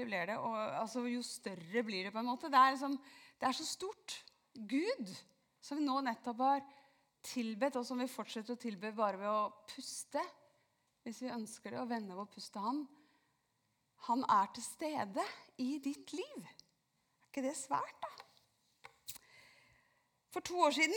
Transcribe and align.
større 0.00 0.08
blir 0.08 0.26
det. 0.26 0.36
Og, 0.38 0.56
altså, 0.80 1.04
jo 1.08 1.22
større 1.22 1.82
blir 1.84 2.04
det 2.04 2.12
på 2.12 2.20
en 2.20 2.28
måte. 2.28 2.50
Det 2.50 2.58
er, 2.58 2.72
liksom, 2.72 2.96
det 3.40 3.48
er 3.48 3.52
så 3.52 3.66
stort. 3.66 4.24
Gud, 4.54 5.16
som 5.60 5.78
vi 5.78 5.84
nå 5.84 6.00
nettopp 6.00 6.40
har 6.40 6.62
tilbedt, 7.22 7.76
og 7.76 7.86
som 7.86 8.00
vi 8.00 8.08
fortsetter 8.08 8.54
å 8.54 8.60
tilbe 8.60 8.92
bare 8.96 9.20
ved 9.20 9.28
å 9.28 9.50
puste, 9.68 10.22
hvis 11.04 11.22
vi 11.22 11.32
ønsker 11.32 11.70
det, 11.72 11.80
og 11.80 11.90
vende 11.90 12.16
vår 12.16 12.28
pust 12.32 12.52
til 12.52 12.64
Han, 12.64 12.86
han 14.08 14.24
er 14.24 14.48
til 14.54 14.64
stede 14.64 15.24
i 15.60 15.78
ditt 15.78 16.12
liv. 16.16 16.44
Er 16.44 17.28
ikke 17.28 17.44
det 17.44 17.56
svært, 17.56 18.00
da? 18.00 18.10
For 20.30 20.40
to 20.46 20.60
år 20.62 20.72
siden 20.72 20.96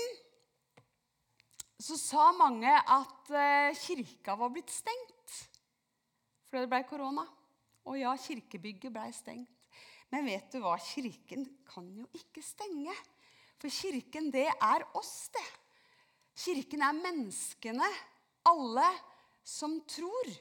så 1.84 1.98
sa 2.00 2.30
mange 2.38 2.70
at 2.72 3.32
eh, 3.34 3.76
kirka 3.76 4.38
var 4.40 4.54
blitt 4.54 4.72
stengt 4.72 5.40
fordi 6.48 6.68
det 6.68 6.70
ble 6.70 6.84
korona. 6.86 7.24
Og 7.90 8.00
ja, 8.00 8.14
kirkebygget 8.16 8.94
ble 8.94 9.10
stengt. 9.16 9.68
Men 10.14 10.28
vet 10.30 10.52
du 10.54 10.60
hva? 10.62 10.76
Kirken 10.78 11.46
kan 11.68 11.90
jo 11.98 12.08
ikke 12.16 12.44
stenge. 12.46 12.94
For 13.60 13.72
kirken, 13.72 14.30
det 14.34 14.48
er 14.52 14.86
oss, 15.00 15.30
det. 15.34 15.46
Kirken 16.44 16.82
er 16.86 16.98
menneskene, 16.98 17.90
alle 18.50 18.88
som 19.44 19.77
tror. 19.90 20.32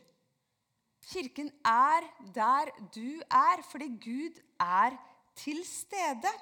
Kirken 1.13 1.51
er 1.67 2.07
der 2.35 2.71
du 2.95 3.21
er, 3.27 3.63
fordi 3.71 3.89
Gud 4.03 4.41
er 4.61 4.97
til 5.37 5.65
stede. 5.67 6.33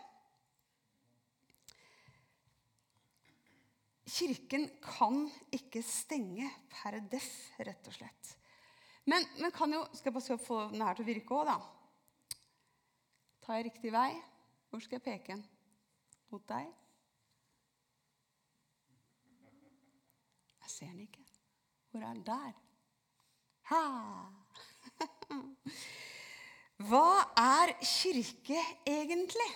Kirken 4.11 4.67
kan 4.83 5.23
ikke 5.55 5.83
stenge 5.87 6.51
per 6.73 6.99
deff, 7.13 7.31
rett 7.63 7.87
og 7.89 7.95
slett. 7.95 8.37
Men, 9.11 9.27
vi 9.37 9.51
kan 9.55 9.73
jo, 9.75 9.85
skal 9.93 10.11
jeg 10.11 10.17
bare 10.17 10.39
få 10.45 10.59
den 10.71 10.85
her 10.85 10.97
til 10.97 11.07
å 11.07 11.11
virke 11.11 11.39
òg, 11.39 11.49
da. 11.51 12.37
Tar 13.45 13.59
jeg 13.59 13.67
riktig 13.71 13.93
vei? 13.95 14.11
Hvor 14.71 14.83
skal 14.85 15.01
jeg 15.01 15.07
peke 15.07 15.35
den? 15.35 15.43
Mot 16.31 16.45
deg? 16.51 16.69
Jeg 20.61 20.71
ser 20.77 20.93
den 20.93 21.09
ikke. 21.09 21.25
Hvor 21.91 22.05
er 22.05 22.13
den? 22.13 22.23
Der. 22.29 22.55
Ha! 23.73 23.83
Hva 26.91 27.09
er 27.41 27.75
kirke 27.83 28.63
egentlig? 28.89 29.51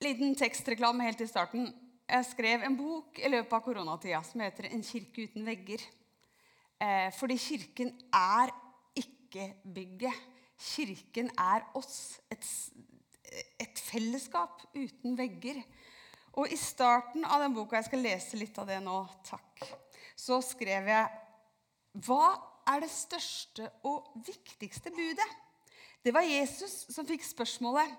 liten 0.00 0.34
tekstreklame 0.34 1.04
helt 1.04 1.20
i 1.20 1.28
starten. 1.28 1.66
Jeg 2.10 2.26
skrev 2.26 2.62
en 2.66 2.76
bok 2.76 3.18
i 3.20 3.28
løpet 3.30 3.52
av 3.52 3.64
koronatida 3.64 4.22
som 4.24 4.40
heter 4.40 4.70
'En 4.70 4.82
kirke 4.82 5.28
uten 5.28 5.44
vegger'. 5.46 5.99
Eh, 6.80 7.12
fordi 7.12 7.36
kirken 7.36 7.92
er 8.12 8.52
ikke 8.96 9.54
bygget. 9.74 10.20
Kirken 10.60 11.30
er 11.38 11.66
oss. 11.74 12.20
Et, 12.32 12.46
et, 13.60 13.82
fellesskap 13.90 14.62
uten 14.74 15.18
vegger. 15.18 15.60
Og 16.40 16.48
i 16.52 16.56
starten 16.56 17.24
av 17.24 17.42
den 17.42 17.54
boka, 17.54 17.76
jeg 17.76 17.90
skal 17.90 18.04
lese 18.04 18.38
litt 18.40 18.56
av 18.60 18.68
det 18.70 18.78
nå, 18.84 18.96
takk, 19.26 19.64
så 20.16 20.38
skrev 20.44 20.88
jeg 20.88 21.18
Hva 22.06 22.26
er 22.70 22.84
det 22.84 22.90
største 22.92 23.66
og 23.88 24.12
viktigste 24.26 24.92
budet? 24.94 25.26
Det 26.04 26.14
var 26.14 26.24
Jesus 26.24 26.86
som 26.94 27.08
fikk 27.08 27.24
spørsmålet 27.26 27.90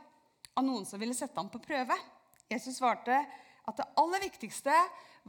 av 0.57 0.65
noen 0.65 0.87
som 0.87 0.99
ville 1.01 1.13
sette 1.13 1.37
ham 1.37 1.51
på 1.51 1.61
prøve. 1.61 1.97
Jesus 2.49 2.79
svarte 2.79 3.19
at 3.67 3.77
det 3.77 3.89
aller 3.99 4.23
viktigste 4.23 4.73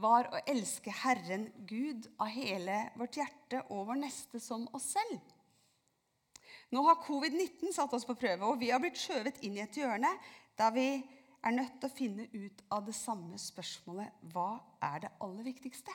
var 0.01 0.29
å 0.33 0.41
elske 0.49 0.91
Herren 1.03 1.47
Gud 1.69 2.07
av 2.17 2.31
hele 2.33 2.77
vårt 2.97 3.17
hjerte 3.19 3.61
og 3.69 3.87
vår 3.91 3.99
neste 4.01 4.41
som 4.41 4.65
oss 4.73 4.93
selv. 4.95 5.19
Nå 6.73 6.81
har 6.87 7.03
covid-19 7.05 7.73
satt 7.75 7.93
oss 7.93 8.05
på 8.07 8.15
prøve, 8.17 8.47
og 8.47 8.57
vi 8.61 8.71
har 8.73 8.81
blitt 8.81 8.97
skjøvet 8.97 9.43
inn 9.45 9.59
i 9.59 9.63
et 9.65 9.77
hjørne 9.77 10.09
der 10.57 10.73
vi 10.73 10.87
er 11.43 11.53
nødt 11.53 11.77
til 11.77 11.89
å 11.89 11.97
finne 11.97 12.25
ut 12.33 12.63
av 12.73 12.87
det 12.87 12.95
samme 12.97 13.37
spørsmålet 13.41 14.25
hva 14.33 14.57
er 14.81 15.03
det 15.03 15.13
aller 15.21 15.45
viktigste? 15.45 15.93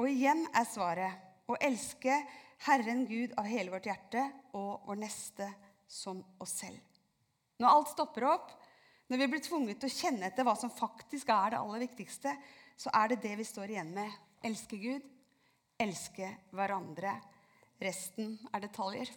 Og 0.00 0.08
igjen 0.10 0.46
er 0.56 0.66
svaret 0.66 1.50
å 1.50 1.58
elske 1.60 2.16
Herren 2.64 3.04
Gud 3.08 3.34
av 3.38 3.48
hele 3.50 3.74
vårt 3.74 3.90
hjerte 3.90 4.24
og 4.56 4.86
vår 4.88 5.02
neste 5.04 5.50
som 5.90 6.22
oss 6.40 6.56
selv. 6.62 6.80
Når 7.60 7.70
alt 7.70 7.92
stopper 7.92 8.26
opp, 8.30 8.54
når 9.14 9.20
vi 9.20 9.30
blir 9.30 9.42
tvunget 9.46 9.78
til 9.78 9.86
å 9.86 9.94
kjenne 9.94 10.26
etter 10.26 10.42
hva 10.42 10.56
som 10.58 10.72
faktisk 10.74 11.28
er 11.30 11.52
det 11.52 11.58
aller 11.60 11.84
viktigste, 11.84 12.32
så 12.74 12.90
er 12.98 13.12
det 13.12 13.20
det 13.22 13.36
vi 13.38 13.44
står 13.46 13.70
igjen 13.70 13.92
med. 13.94 14.10
Elske 14.42 14.78
Gud, 14.82 15.04
elske 15.78 16.32
hverandre. 16.50 17.12
Resten 17.78 18.32
er 18.50 18.64
detaljer. 18.64 19.12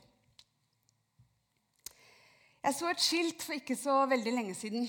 Jeg 2.62 2.76
så 2.78 2.92
et 2.92 3.02
skilt 3.02 3.42
for 3.42 3.58
ikke 3.58 3.78
så 3.80 3.96
veldig 4.12 4.34
lenge 4.36 4.54
siden 4.60 4.86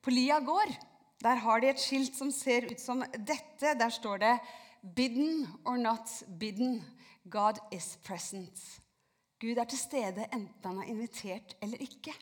på 0.00 0.14
Lia 0.14 0.38
gård. 0.40 0.72
Der 1.20 1.42
har 1.44 1.60
de 1.60 1.68
et 1.68 1.82
skilt 1.82 2.16
som 2.16 2.30
ser 2.32 2.70
ut 2.70 2.80
som 2.80 3.04
dette. 3.12 3.74
Der 3.76 3.92
står 3.92 4.24
det 4.24 4.34
'Bidden 4.80 5.44
or 5.66 5.76
not 5.76 6.08
bidden. 6.38 6.84
God 7.28 7.60
is 7.72 7.98
present'. 8.06 8.80
Gud 9.40 9.58
er 9.58 9.64
til 9.64 9.78
stede 9.78 10.24
enten 10.32 10.64
han 10.64 10.78
er 10.78 10.88
invitert 10.88 11.56
eller 11.60 11.76
ikke. 11.84 12.14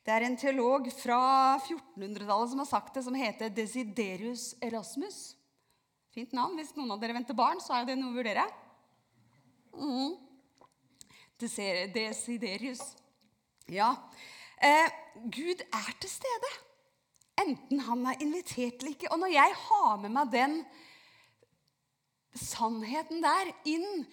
Det 0.00 0.14
er 0.14 0.24
en 0.24 0.38
teolog 0.40 0.86
fra 0.96 1.20
1400-tallet 1.58 2.52
som 2.52 2.62
har 2.62 2.68
sagt 2.70 2.96
det, 2.96 3.04
som 3.04 3.16
heter 3.16 3.52
Desiderius 3.52 4.54
Erasmus. 4.64 5.18
Fint 6.14 6.32
navn. 6.34 6.56
Hvis 6.56 6.72
noen 6.78 6.94
av 6.94 7.02
dere 7.02 7.18
venter 7.18 7.36
barn, 7.36 7.60
så 7.60 7.76
er 7.76 7.90
det 7.90 7.98
noe 8.00 8.14
å 8.14 8.16
vurdere. 8.16 8.46
Mm. 9.76 10.16
Desiderius. 11.40 12.82
Ja. 13.70 13.92
Eh, 14.56 14.88
Gud 15.28 15.62
er 15.68 15.92
til 16.00 16.12
stede. 16.12 16.52
Enten 17.40 17.84
han 17.84 18.06
er 18.08 18.24
invitert 18.24 18.80
eller 18.80 18.96
ikke. 18.96 19.12
Og 19.12 19.20
når 19.22 19.34
jeg 19.36 19.58
har 19.66 20.00
med 20.00 20.16
meg 20.16 20.32
den 20.32 20.56
sannheten 22.36 23.22
der 23.24 23.52
inn 23.68 24.04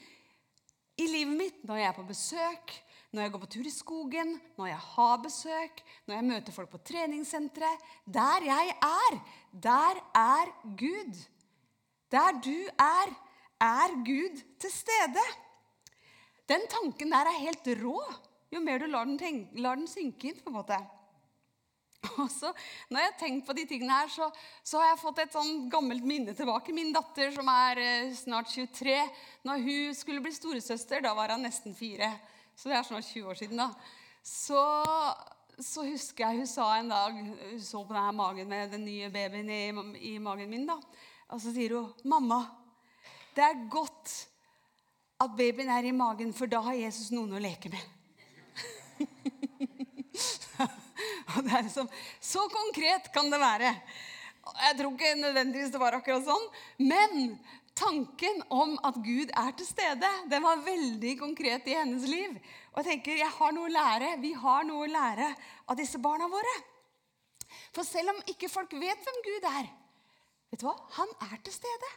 i 0.97 1.07
livet 1.07 1.35
mitt 1.37 1.65
når 1.67 1.81
jeg 1.81 1.89
er 1.89 1.97
på 1.97 2.07
besøk, 2.07 2.77
når 3.11 3.21
jeg 3.23 3.31
går 3.33 3.43
på 3.43 3.49
tur 3.55 3.67
i 3.67 3.73
skogen, 3.73 4.33
når 4.57 4.67
jeg 4.71 4.79
har 4.83 5.17
besøk, 5.23 5.81
når 6.05 6.15
jeg 6.15 6.27
møter 6.27 6.55
folk 6.55 6.69
på 6.69 6.83
treningssenteret 6.89 7.89
Der 8.05 8.45
jeg 8.45 8.75
er, 8.83 9.19
der 9.51 10.01
er 10.15 10.53
Gud. 10.77 11.23
Der 12.11 12.39
du 12.43 12.57
er, 12.77 13.13
er 13.61 13.95
Gud 14.05 14.43
til 14.59 14.71
stede. 14.71 15.25
Den 16.47 16.67
tanken 16.71 17.11
der 17.11 17.31
er 17.31 17.43
helt 17.43 17.67
rå 17.83 18.01
jo 18.51 18.61
mer 18.63 18.79
du 18.79 18.87
lar 18.87 19.07
den, 19.07 19.17
tenke, 19.19 19.59
lar 19.59 19.75
den 19.75 19.89
synke 19.91 20.31
inn. 20.31 20.39
på 20.39 20.51
en 20.51 20.55
måte. 20.55 20.77
Og 22.21 22.29
så, 22.31 22.53
når 22.89 23.01
jeg 23.01 23.11
har 23.11 23.19
tenkt 23.19 23.47
på 23.47 23.55
de 23.57 23.65
tingene 23.67 23.97
her, 23.99 24.11
så, 24.13 24.29
så, 24.63 24.79
har 24.79 24.93
jeg 24.93 25.01
fått 25.01 25.21
et 25.23 25.35
sånn 25.35 25.67
gammelt 25.71 26.05
minne 26.07 26.35
tilbake. 26.37 26.75
Min 26.75 26.93
datter, 26.95 27.33
som 27.35 27.49
er 27.51 27.81
eh, 27.83 28.15
snart 28.15 28.51
23, 28.53 28.95
når 29.47 29.65
hun 29.67 29.97
skulle 29.97 30.23
bli 30.23 30.33
storesøster, 30.35 31.03
da 31.03 31.13
var 31.17 31.35
hun 31.35 31.43
nesten 31.47 31.75
fire 31.77 32.13
så 32.57 32.69
det 32.71 32.77
er 32.77 32.85
snart 32.87 33.05
20 33.05 33.29
år 33.29 33.37
siden, 33.37 33.59
da, 33.61 33.67
så, 34.25 34.61
så 35.61 35.83
husker 35.85 36.25
jeg 36.25 36.41
hun 36.41 36.49
sa 36.49 36.65
en 36.75 36.89
dag 36.89 37.13
Hun 37.13 37.61
så 37.63 37.83
på 37.85 37.93
denne 37.93 38.15
magen 38.17 38.49
med 38.49 38.73
den 38.73 38.83
nye 38.87 39.11
babyen 39.13 39.51
i, 39.53 39.61
i 40.09 40.17
magen 40.19 40.49
min. 40.49 40.65
da, 40.67 40.79
Og 41.29 41.41
så 41.41 41.53
sier 41.53 41.77
hun, 41.77 41.93
'Mamma, 42.03 42.41
det 43.35 43.43
er 43.45 43.69
godt 43.69 44.15
at 45.21 45.37
babyen 45.37 45.69
er 45.69 45.85
i 45.85 45.93
magen, 45.93 46.33
for 46.33 46.49
da 46.49 46.61
har 46.65 46.73
Jesus 46.73 47.11
noen 47.13 47.37
å 47.37 47.43
leke 47.45 47.69
med.' 47.69 47.93
og 51.37 51.43
det 51.45 51.53
er 51.53 51.63
liksom, 51.67 51.89
Så 52.19 52.47
konkret 52.49 53.13
kan 53.13 53.29
det 53.31 53.39
være. 53.39 53.75
Jeg 54.47 54.77
tror 54.79 54.93
ikke 54.95 55.15
nødvendigvis 55.21 55.71
det 55.71 55.81
var 55.81 55.93
akkurat 55.97 56.25
sånn, 56.25 56.45
men 56.79 57.37
tanken 57.77 58.41
om 58.53 58.73
at 58.85 58.97
Gud 59.05 59.31
er 59.37 59.53
til 59.57 59.67
stede, 59.67 60.09
den 60.31 60.43
var 60.43 60.63
veldig 60.65 61.13
konkret 61.19 61.67
i 61.69 61.75
hennes 61.77 62.07
liv. 62.09 62.33
Og 62.73 62.81
jeg 62.81 62.87
tenker, 62.89 63.19
jeg 63.21 63.35
har 63.37 63.53
noe 63.55 63.69
å 63.69 63.73
lære, 63.73 64.15
Vi 64.21 64.33
har 64.33 64.65
noe 64.65 64.85
å 64.85 64.91
lære 64.91 65.29
av 65.67 65.77
disse 65.77 66.01
barna 66.01 66.27
våre. 66.31 66.55
For 67.75 67.85
selv 67.87 68.15
om 68.15 68.23
ikke 68.27 68.49
folk 68.49 68.73
vet 68.73 69.05
hvem 69.05 69.21
Gud 69.25 69.47
er, 69.51 69.69
vet 70.51 70.61
du 70.61 70.67
hva? 70.67 70.75
Han 70.97 71.13
er 71.29 71.37
til 71.43 71.53
stede. 71.53 71.93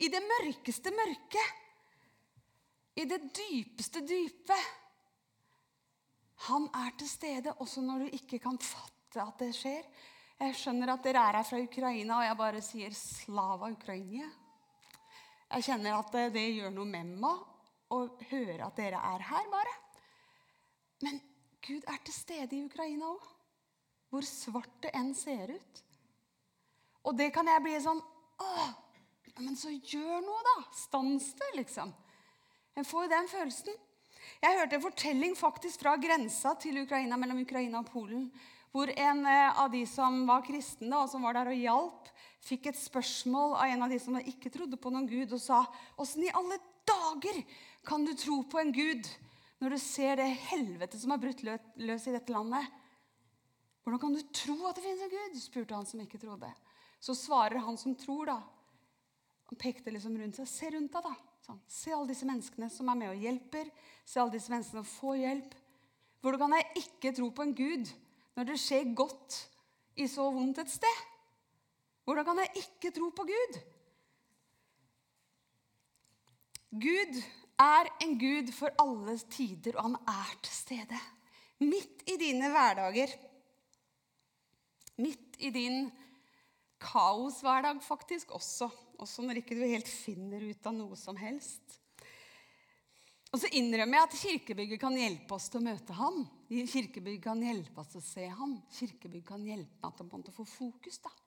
I 0.00 0.08
det 0.08 0.20
mørkeste 0.24 0.92
mørke. 0.96 1.42
I 2.96 3.04
det 3.08 3.20
dypeste 3.36 4.04
dype. 4.06 4.56
Han 6.48 6.68
er 6.86 6.94
til 6.98 7.08
stede 7.08 7.52
også 7.60 7.82
når 7.84 8.04
du 8.06 8.16
ikke 8.20 8.40
kan 8.40 8.58
fatte 8.58 9.20
at 9.20 9.42
det 9.42 9.52
skjer. 9.56 9.84
Jeg 10.40 10.56
skjønner 10.56 10.94
at 10.94 11.04
dere 11.04 11.20
er 11.20 11.36
her 11.36 11.44
fra 11.44 11.58
Ukraina, 11.60 12.16
og 12.16 12.24
jeg 12.24 12.36
bare 12.38 12.62
sier 12.64 12.94
'slava 12.96 13.68
Ukraina'. 13.68 14.39
Jeg 15.50 15.66
kjenner 15.66 15.98
at 15.98 16.12
det, 16.14 16.28
det 16.36 16.46
gjør 16.54 16.74
noe 16.74 16.86
med 16.86 17.14
meg 17.22 17.46
å 17.90 18.04
høre 18.30 18.66
at 18.68 18.76
dere 18.78 19.00
er 19.02 19.24
her, 19.26 19.48
bare. 19.50 19.72
Men 21.02 21.18
Gud 21.66 21.86
er 21.90 21.98
til 22.04 22.14
stede 22.14 22.56
i 22.56 22.64
Ukraina 22.64 23.10
òg. 23.10 23.24
Hvor 24.10 24.26
svart 24.26 24.76
det 24.82 24.92
enn 24.98 25.12
ser 25.14 25.52
ut. 25.54 25.82
Og 27.06 27.16
det 27.18 27.30
kan 27.34 27.46
jeg 27.46 27.62
bli 27.64 27.76
sånn 27.82 28.00
Åh, 28.40 28.70
men 29.44 29.56
så 29.58 29.68
gjør 29.68 30.22
noe, 30.24 30.40
da. 30.46 30.54
Stans 30.76 31.26
det, 31.36 31.50
liksom. 31.58 31.90
En 32.78 32.86
får 32.88 33.04
jo 33.04 33.10
den 33.12 33.28
følelsen. 33.28 33.76
Jeg 34.40 34.56
hørte 34.56 34.78
en 34.78 34.84
fortelling 34.84 35.36
faktisk 35.36 35.82
fra 35.82 35.96
grensa 36.00 36.54
til 36.60 36.80
Ukraina, 36.80 37.18
mellom 37.20 37.42
Ukraina 37.42 37.82
og 37.82 37.90
Polen, 37.92 38.30
hvor 38.72 38.88
en 38.94 39.20
eh, 39.26 39.60
av 39.60 39.68
de 39.72 39.82
som 39.88 40.22
var 40.28 40.44
kristne 40.46 41.02
og 41.02 41.10
som 41.12 41.26
var 41.26 41.36
der 41.36 41.50
og 41.52 41.58
hjalp, 41.58 42.10
fikk 42.44 42.70
et 42.70 42.78
spørsmål 42.80 43.56
av 43.58 43.72
en 43.72 43.84
av 43.84 43.92
de 43.92 43.98
som 44.00 44.16
ikke 44.20 44.52
trodde 44.52 44.78
på 44.80 44.92
noen 44.92 45.08
gud, 45.10 45.32
og 45.36 45.42
sa 45.42 45.64
åssen 46.00 46.24
i 46.24 46.32
alle 46.32 46.58
dager 46.88 47.42
kan 47.86 48.04
du 48.04 48.12
tro 48.18 48.42
på 48.48 48.60
en 48.60 48.72
gud 48.74 49.08
når 49.60 49.74
du 49.74 49.78
ser 49.82 50.16
det 50.20 50.28
helvete 50.48 50.98
som 51.00 51.12
har 51.12 51.20
brutt 51.20 51.42
løs 51.44 52.06
i 52.08 52.14
dette 52.14 52.32
landet? 52.32 52.64
Hvordan 53.84 54.00
kan 54.00 54.16
du 54.16 54.22
tro 54.36 54.56
at 54.68 54.76
det 54.76 54.84
finnes 54.84 55.04
en 55.04 55.12
gud? 55.12 55.36
spurte 55.40 55.76
han 55.76 55.88
som 55.88 56.00
ikke 56.02 56.20
trodde. 56.20 56.48
Så 57.00 57.16
svarer 57.16 57.62
han 57.64 57.78
som 57.80 57.96
tror, 57.96 58.28
da. 58.28 58.38
Han 59.50 59.60
pekte 59.60 59.92
liksom 59.92 60.16
rundt 60.20 60.36
seg. 60.38 60.48
Se 60.48 60.70
rundt 60.72 60.92
deg, 60.92 61.06
da. 61.08 61.14
Sånn. 61.46 61.60
Se 61.68 61.92
alle 61.96 62.10
disse 62.12 62.28
menneskene 62.28 62.68
som 62.72 62.90
er 62.92 62.98
med 63.00 63.12
og 63.14 63.24
hjelper. 63.24 63.70
Se 64.04 64.20
alle 64.20 64.34
disse 64.36 64.52
menneskene 64.52 64.84
som 64.84 64.90
får 65.00 65.20
hjelp. 65.22 65.56
Hvordan 66.20 66.44
kan 66.44 66.56
jeg 66.58 66.84
ikke 66.84 67.14
tro 67.16 67.30
på 67.32 67.46
en 67.46 67.56
gud 67.56 67.92
når 68.36 68.50
det 68.50 68.60
skjer 68.60 68.92
godt 68.96 69.38
i 69.96 70.06
så 70.08 70.28
vondt 70.32 70.60
et 70.60 70.72
sted? 70.72 71.06
Hvordan 72.10 72.26
kan 72.26 72.40
jeg 72.42 72.64
ikke 72.64 72.90
tro 72.90 73.08
på 73.14 73.24
Gud? 73.28 73.58
Gud 76.82 77.18
er 77.62 77.90
en 78.02 78.16
gud 78.18 78.50
for 78.56 78.74
alle 78.82 79.14
tider, 79.30 79.76
og 79.76 79.84
han 79.84 79.94
er 80.10 80.32
til 80.42 80.56
stede. 80.56 80.98
Midt 81.62 82.02
i 82.10 82.16
dine 82.18 82.50
hverdager. 82.50 83.14
Midt 84.98 85.38
i 85.38 85.52
din 85.54 85.86
kaoshverdag 86.82 87.78
faktisk 87.86 88.34
også. 88.34 88.66
Også 88.98 89.22
når 89.22 89.44
ikke 89.44 89.60
du 89.60 89.62
helt 89.62 89.88
finner 89.88 90.50
ut 90.50 90.66
av 90.66 90.74
noe 90.74 90.98
som 90.98 91.14
helst. 91.20 91.78
Og 93.30 93.38
så 93.38 93.54
innrømmer 93.54 94.00
jeg 94.00 94.08
at 94.08 94.20
kirkebygget 94.24 94.82
kan 94.82 94.98
hjelpe 94.98 95.38
oss 95.38 95.46
til 95.46 95.62
å 95.62 95.68
møte 95.70 95.94
ham. 95.94 96.24
Kirkebygget 96.50 97.22
kan 97.30 97.46
hjelpe 97.46 97.84
oss 97.84 97.94
til 97.94 98.02
å 98.02 98.08
se 98.10 98.30
ham. 98.42 98.58
Kirkebygget 98.74 99.30
kan 99.30 99.46
hjelpe 99.46 99.94
meg 100.10 100.24
til 100.26 100.34
å 100.34 100.38
få 100.42 100.52
fokus. 100.58 100.98
da. 101.06 101.19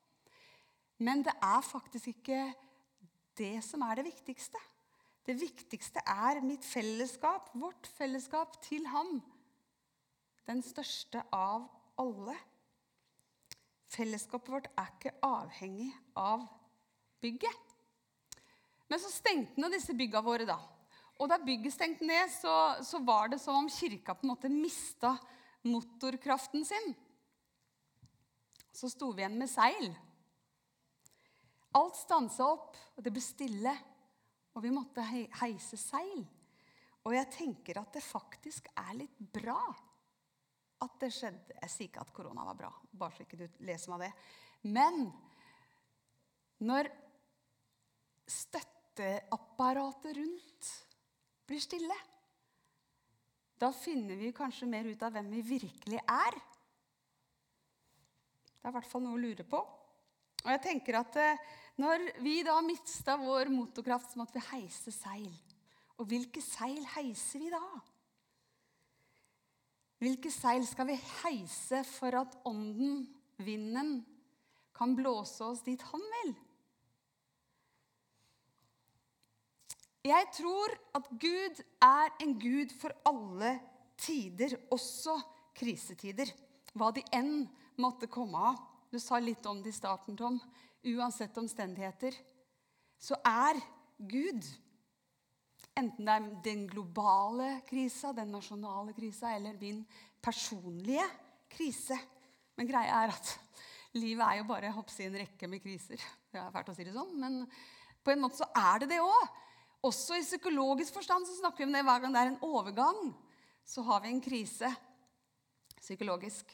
Men 0.98 1.24
det 1.26 1.34
er 1.42 1.66
faktisk 1.66 2.12
ikke 2.14 2.54
det 3.38 3.58
som 3.66 3.82
er 3.88 4.00
det 4.00 4.08
viktigste. 4.12 4.60
Det 5.24 5.36
viktigste 5.40 6.04
er 6.06 6.42
mitt 6.44 6.66
fellesskap, 6.68 7.50
vårt 7.56 7.88
fellesskap 7.98 8.58
til 8.66 8.86
ham. 8.92 9.22
Den 10.48 10.60
største 10.66 11.24
av 11.32 11.70
alle. 12.00 12.36
Fellesskapet 13.94 14.52
vårt 14.52 14.68
er 14.76 14.92
ikke 14.92 15.16
avhengig 15.24 15.92
av 16.20 16.44
bygget. 17.24 17.74
Men 18.90 19.00
så 19.00 19.10
stengte 19.14 19.62
nå 19.62 19.70
disse 19.72 19.96
bygga 19.98 20.22
våre, 20.26 20.46
da. 20.50 20.60
Og 21.22 21.30
da 21.30 21.40
bygget 21.40 21.76
stengte 21.76 22.06
ned, 22.06 22.28
så, 22.34 22.76
så 22.84 23.00
var 23.06 23.32
det 23.32 23.40
som 23.42 23.62
om 23.62 23.70
kirka 23.72 24.16
på 24.18 24.26
en 24.26 24.34
måte 24.34 24.52
mista 24.52 25.16
motorkraften 25.64 26.66
sin. 26.68 26.92
Så 28.74 28.90
sto 28.92 29.14
vi 29.14 29.24
igjen 29.24 29.38
med 29.40 29.52
seil. 29.52 29.94
Alt 31.80 31.98
stansa 31.98 32.46
opp, 32.54 32.78
og 32.96 33.06
det 33.06 33.14
ble 33.14 33.24
stille. 33.24 33.74
Og 34.54 34.62
vi 34.62 34.72
måtte 34.74 35.02
heise 35.04 35.80
seil. 35.82 36.22
Og 37.04 37.16
jeg 37.16 37.32
tenker 37.34 37.82
at 37.82 37.96
det 37.96 38.04
faktisk 38.06 38.70
er 38.80 38.94
litt 39.02 39.18
bra 39.34 39.60
at 40.84 40.96
det 41.02 41.10
skjedde. 41.16 41.58
Jeg 41.62 41.72
sier 41.72 41.90
ikke 41.90 42.04
at 42.04 42.14
korona 42.16 42.46
var 42.48 42.58
bra, 42.60 42.72
bare 42.92 43.16
så 43.16 43.26
ikke 43.26 43.40
du 43.40 43.46
leser 43.68 43.94
meg 43.94 44.06
det. 44.06 44.12
Men 44.74 45.08
når 46.64 46.90
støtteapparatet 48.30 50.16
rundt 50.20 50.72
blir 51.48 51.64
stille, 51.64 51.98
da 53.60 53.72
finner 53.76 54.20
vi 54.20 54.34
kanskje 54.36 54.68
mer 54.68 54.88
ut 54.88 55.04
av 55.06 55.14
hvem 55.16 55.30
vi 55.32 55.44
virkelig 55.54 56.00
er. 56.00 56.40
Det 58.54 58.68
er 58.68 58.72
i 58.72 58.76
hvert 58.78 58.90
fall 58.90 59.04
noe 59.06 59.18
å 59.18 59.24
lure 59.24 59.46
på. 59.48 59.60
Og 60.44 60.52
jeg 60.52 60.64
tenker 60.64 61.00
at 61.00 61.18
eh, 61.20 61.44
Når 61.80 62.04
vi 62.22 62.44
da 62.46 62.60
mista 62.62 63.16
vår 63.18 63.50
motorkraft, 63.50 64.12
så 64.12 64.20
måtte 64.20 64.38
vi 64.38 64.46
heise 64.52 64.92
seil. 64.94 65.32
Og 65.98 66.06
hvilke 66.06 66.42
seil 66.44 66.84
heiser 66.94 67.42
vi 67.42 67.50
da? 67.50 67.64
Hvilke 70.04 70.30
seil 70.34 70.66
skal 70.68 70.90
vi 70.92 71.00
heise 71.24 71.80
for 71.88 72.14
at 72.20 72.36
ånden, 72.46 73.06
vinden, 73.42 74.04
kan 74.76 74.94
blåse 74.98 75.46
oss 75.48 75.64
dit 75.66 75.82
han 75.90 76.04
vil? 76.18 76.34
Jeg 80.04 80.28
tror 80.36 80.74
at 81.00 81.08
Gud 81.16 81.62
er 81.82 82.10
en 82.22 82.34
gud 82.36 82.74
for 82.76 82.92
alle 83.08 83.56
tider, 83.98 84.58
også 84.70 85.16
krisetider. 85.56 86.28
Hva 86.76 86.92
de 86.92 87.06
enn 87.16 87.46
måtte 87.80 88.10
komme 88.12 88.42
av. 88.52 88.60
Du 88.94 89.00
sa 89.02 89.18
litt 89.18 89.46
om 89.50 89.58
det 89.64 89.72
i 89.72 89.74
starten, 89.74 90.14
Tom. 90.14 90.36
Uansett 90.86 91.38
omstendigheter 91.42 92.14
så 93.02 93.18
er 93.26 93.58
Gud 93.98 94.46
Enten 95.74 96.06
det 96.06 96.14
er 96.14 96.26
den 96.46 96.68
globale 96.70 97.48
krisa, 97.66 98.12
den 98.14 98.30
nasjonale 98.30 98.94
krisa 98.94 99.32
eller 99.34 99.56
min 99.58 99.80
personlige 100.22 101.06
krise. 101.50 101.98
Men 102.54 102.70
greia 102.70 103.00
er 103.00 103.14
at 103.16 103.32
livet 103.98 104.22
er 104.28 104.38
jo 104.38 104.46
bare 104.52 104.70
hoppsi, 104.76 105.08
en 105.08 105.18
rekke 105.18 105.50
med 105.50 105.64
kriser. 105.64 105.98
Det 106.30 106.38
er 106.38 106.54
fælt 106.54 106.70
å 106.70 106.76
si 106.78 106.86
det 106.86 106.94
sånn, 106.94 107.16
men 107.18 107.40
på 108.06 108.14
en 108.14 108.22
måte 108.22 108.44
så 108.44 108.52
er 108.54 108.84
det 108.84 108.92
det 108.94 109.02
òg. 109.02 109.42
Også 109.90 110.20
i 110.20 110.28
psykologisk 110.28 111.00
forstand 111.00 111.26
så 111.26 111.40
snakker 111.40 111.64
vi 111.64 111.72
om 111.72 111.74
det 111.74 111.82
hver 111.90 112.06
gang 112.06 112.14
det 112.14 112.22
er 112.22 112.36
en 112.36 112.44
overgang. 112.46 113.08
Så 113.66 113.82
har 113.90 114.06
vi 114.06 114.14
en 114.14 114.22
krise 114.22 114.70
psykologisk. 115.82 116.54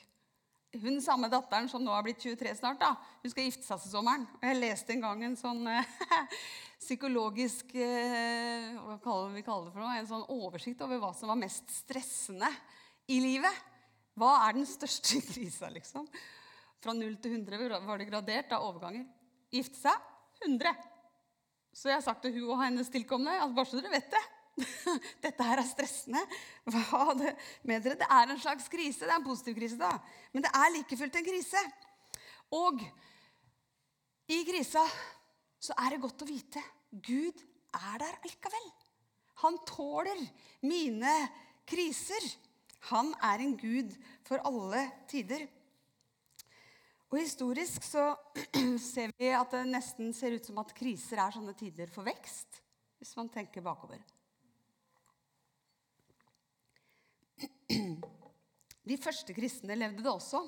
Hun 0.77 0.99
samme 1.01 1.31
datteren 1.33 1.65
som 1.69 1.81
nå 1.81 1.89
har 1.89 2.03
blitt 2.05 2.21
23 2.21 2.51
snart, 2.59 2.77
da, 2.77 2.91
hun 3.23 3.31
skal 3.31 3.47
gifte 3.47 3.65
seg 3.65 3.79
til 3.81 3.89
sommeren. 3.89 4.27
Og 4.37 4.43
jeg 4.45 4.59
leste 4.59 4.93
en 4.93 5.01
gang 5.01 5.23
en 5.25 5.37
sånn 5.39 5.63
eh, 5.71 5.95
psykologisk 6.83 7.73
eh, 7.73 8.75
hva 8.77 8.99
kaller 9.01 9.33
vi 9.33 9.41
det 9.41 9.49
for 9.49 9.81
noe, 9.81 9.95
en 9.97 10.11
sånn 10.11 10.27
oversikt 10.29 10.83
over 10.85 11.01
hva 11.01 11.09
som 11.17 11.31
var 11.33 11.39
mest 11.41 11.73
stressende 11.73 12.51
i 13.09 13.17
livet. 13.23 13.65
Hva 14.19 14.35
er 14.45 14.59
den 14.59 14.69
største 14.69 15.23
krisa, 15.31 15.71
liksom? 15.73 16.05
Fra 16.79 16.93
0 16.93 17.17
til 17.17 17.39
100 17.39 17.81
var 17.89 17.97
det 17.97 18.07
gradert 18.11 18.53
av 18.53 18.69
overganger. 18.69 19.09
Gifte 19.49 19.81
seg 19.81 20.45
100. 20.45 20.69
Så 21.73 21.89
jeg 21.89 21.97
har 21.97 22.05
sagt 22.05 22.21
til 22.23 22.37
hun 22.37 22.53
og 22.53 22.61
hennes 22.61 22.93
tilkommende 22.93 23.41
at 23.41 23.57
bare 23.57 23.69
så 23.69 23.81
dere 23.81 23.97
vet 23.97 24.13
det, 24.13 24.21
Dette 25.23 25.45
her 25.45 25.61
er 25.61 25.67
stressende. 25.67 26.21
Hva 26.69 27.13
det 27.19 27.35
med 27.67 27.85
dere? 27.85 27.99
Det 27.99 28.09
er 28.09 28.33
en 28.33 28.41
slags 28.41 28.67
krise. 28.71 29.05
Det 29.05 29.11
er 29.11 29.19
en 29.19 29.27
positiv 29.27 29.57
krise, 29.57 29.79
da. 29.79 29.93
Men 30.33 30.45
det 30.45 30.51
er 30.55 30.73
like 30.75 30.99
fullt 30.99 31.19
en 31.19 31.29
krise. 31.29 31.63
Og 32.57 32.81
i 34.29 34.41
krisa 34.47 34.83
så 35.59 35.75
er 35.83 35.95
det 35.95 36.03
godt 36.03 36.23
å 36.23 36.29
vite 36.29 36.61
Gud 36.89 37.41
er 37.75 38.01
der 38.01 38.19
likevel. 38.25 38.67
Han 39.43 39.59
tåler 39.67 40.19
mine 40.65 41.13
kriser. 41.69 42.25
Han 42.89 43.11
er 43.23 43.43
en 43.43 43.55
gud 43.59 43.93
for 44.27 44.41
alle 44.47 44.83
tider. 45.09 45.45
Og 47.09 47.17
Historisk 47.21 47.85
så 47.85 48.11
ser 48.93 49.13
vi 49.17 49.31
at 49.33 49.53
det 49.53 49.65
nesten 49.69 50.13
ser 50.13 50.35
ut 50.37 50.45
som 50.45 50.59
at 50.61 50.73
kriser 50.77 51.21
er 51.21 51.33
sånne 51.35 51.55
tider 51.57 51.89
for 51.93 52.05
vekst. 52.07 52.61
Hvis 52.99 53.15
man 53.17 53.31
tenker 53.31 53.63
bakover. 53.65 54.01
De 58.89 58.97
første 58.97 59.33
kristne 59.37 59.75
levde 59.77 60.03
det 60.03 60.11
også. 60.11 60.41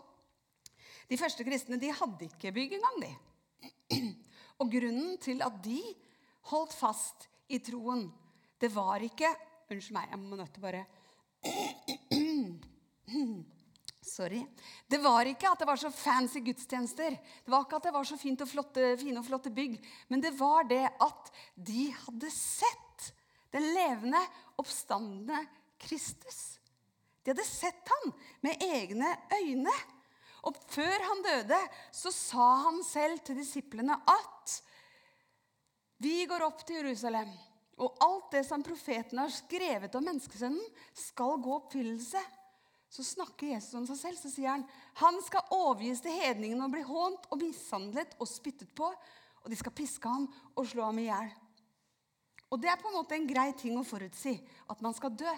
De 1.11 1.17
første 1.19 1.43
kristne 1.45 1.77
de 1.81 1.91
hadde 1.93 2.25
ikke 2.29 2.53
bygg 2.55 2.71
engang, 2.77 2.97
de. 3.03 3.11
Og 4.61 4.71
grunnen 4.71 5.17
til 5.21 5.41
at 5.45 5.55
de 5.65 5.81
holdt 6.51 6.73
fast 6.73 7.27
i 7.51 7.59
troen, 7.63 8.07
det 8.61 8.69
var 8.73 9.01
ikke 9.05 9.29
Unnskyld 9.71 9.95
meg, 9.95 10.09
jeg 10.11 10.19
må 10.19 10.35
nødt 10.35 10.51
til 10.51 10.63
bare 10.65 10.83
Sorry. 14.11 14.41
Det 14.89 14.99
var 14.99 15.29
ikke 15.29 15.47
at 15.47 15.61
det 15.61 15.67
var 15.69 15.79
så 15.79 15.91
fancy 15.93 16.41
gudstjenester. 16.43 17.13
Det 17.15 17.53
var 17.53 17.63
ikke 17.63 17.77
at 17.77 17.85
det 17.87 17.93
var 17.95 18.07
så 18.09 18.17
fint 18.19 18.41
og 18.43 18.49
flotte, 18.49 18.97
fine 18.99 19.21
og 19.21 19.27
flotte 19.27 19.51
bygg. 19.53 19.77
Men 20.09 20.23
det 20.23 20.33
var 20.39 20.63
det 20.67 20.89
at 20.89 21.31
de 21.55 21.85
hadde 21.95 22.31
sett 22.33 23.13
den 23.53 23.69
levende, 23.75 24.19
oppstandende 24.59 25.45
Kristus. 25.79 26.60
De 27.21 27.33
hadde 27.33 27.45
sett 27.45 27.91
han 27.93 28.13
med 28.45 28.63
egne 28.65 29.13
øyne. 29.37 29.73
Og 30.47 30.57
før 30.73 31.05
han 31.05 31.21
døde, 31.25 31.59
så 31.93 32.11
sa 32.13 32.47
han 32.65 32.81
selv 32.85 33.21
til 33.25 33.37
disiplene 33.37 33.97
at 34.09 34.57
vi 36.01 36.23
går 36.25 36.41
opp 36.41 36.63
til 36.65 36.79
Jerusalem, 36.79 37.29
og 37.81 37.97
alt 38.01 38.31
det 38.33 38.41
som 38.47 38.63
profetene 38.65 39.27
har 39.27 39.33
skrevet 39.33 39.93
om 39.97 40.05
menneskesønnen, 40.07 40.63
skal 40.97 41.37
gå 41.41 41.53
oppfyllelse. 41.59 42.21
Så 42.91 43.05
snakker 43.05 43.53
Jesus 43.53 43.75
om 43.77 43.85
seg 43.87 43.99
selv. 43.99 44.17
Så 44.19 44.31
sier 44.33 44.51
han 44.51 44.65
han 44.99 45.19
skal 45.23 45.53
overgis 45.55 46.01
til 46.03 46.17
hedningene 46.17 46.65
og 46.65 46.73
bli 46.73 46.81
hånt 46.85 47.29
og 47.31 47.39
mishandlet 47.39 48.17
og 48.19 48.29
spyttet 48.29 48.73
på. 48.75 48.89
Og 49.41 49.47
de 49.49 49.57
skal 49.57 49.73
piske 49.77 50.09
ham 50.09 50.27
og 50.55 50.67
slå 50.67 50.89
ham 50.89 50.99
i 51.01 51.07
hjel. 51.07 51.31
Og 52.51 52.59
det 52.59 52.69
er 52.69 52.81
på 52.81 52.89
en 52.89 52.97
måte 52.97 53.15
en 53.15 53.29
grei 53.29 53.47
ting 53.57 53.77
å 53.79 53.87
forutsi, 53.87 54.35
at 54.69 54.81
man 54.83 54.97
skal 54.97 55.13
dø. 55.15 55.31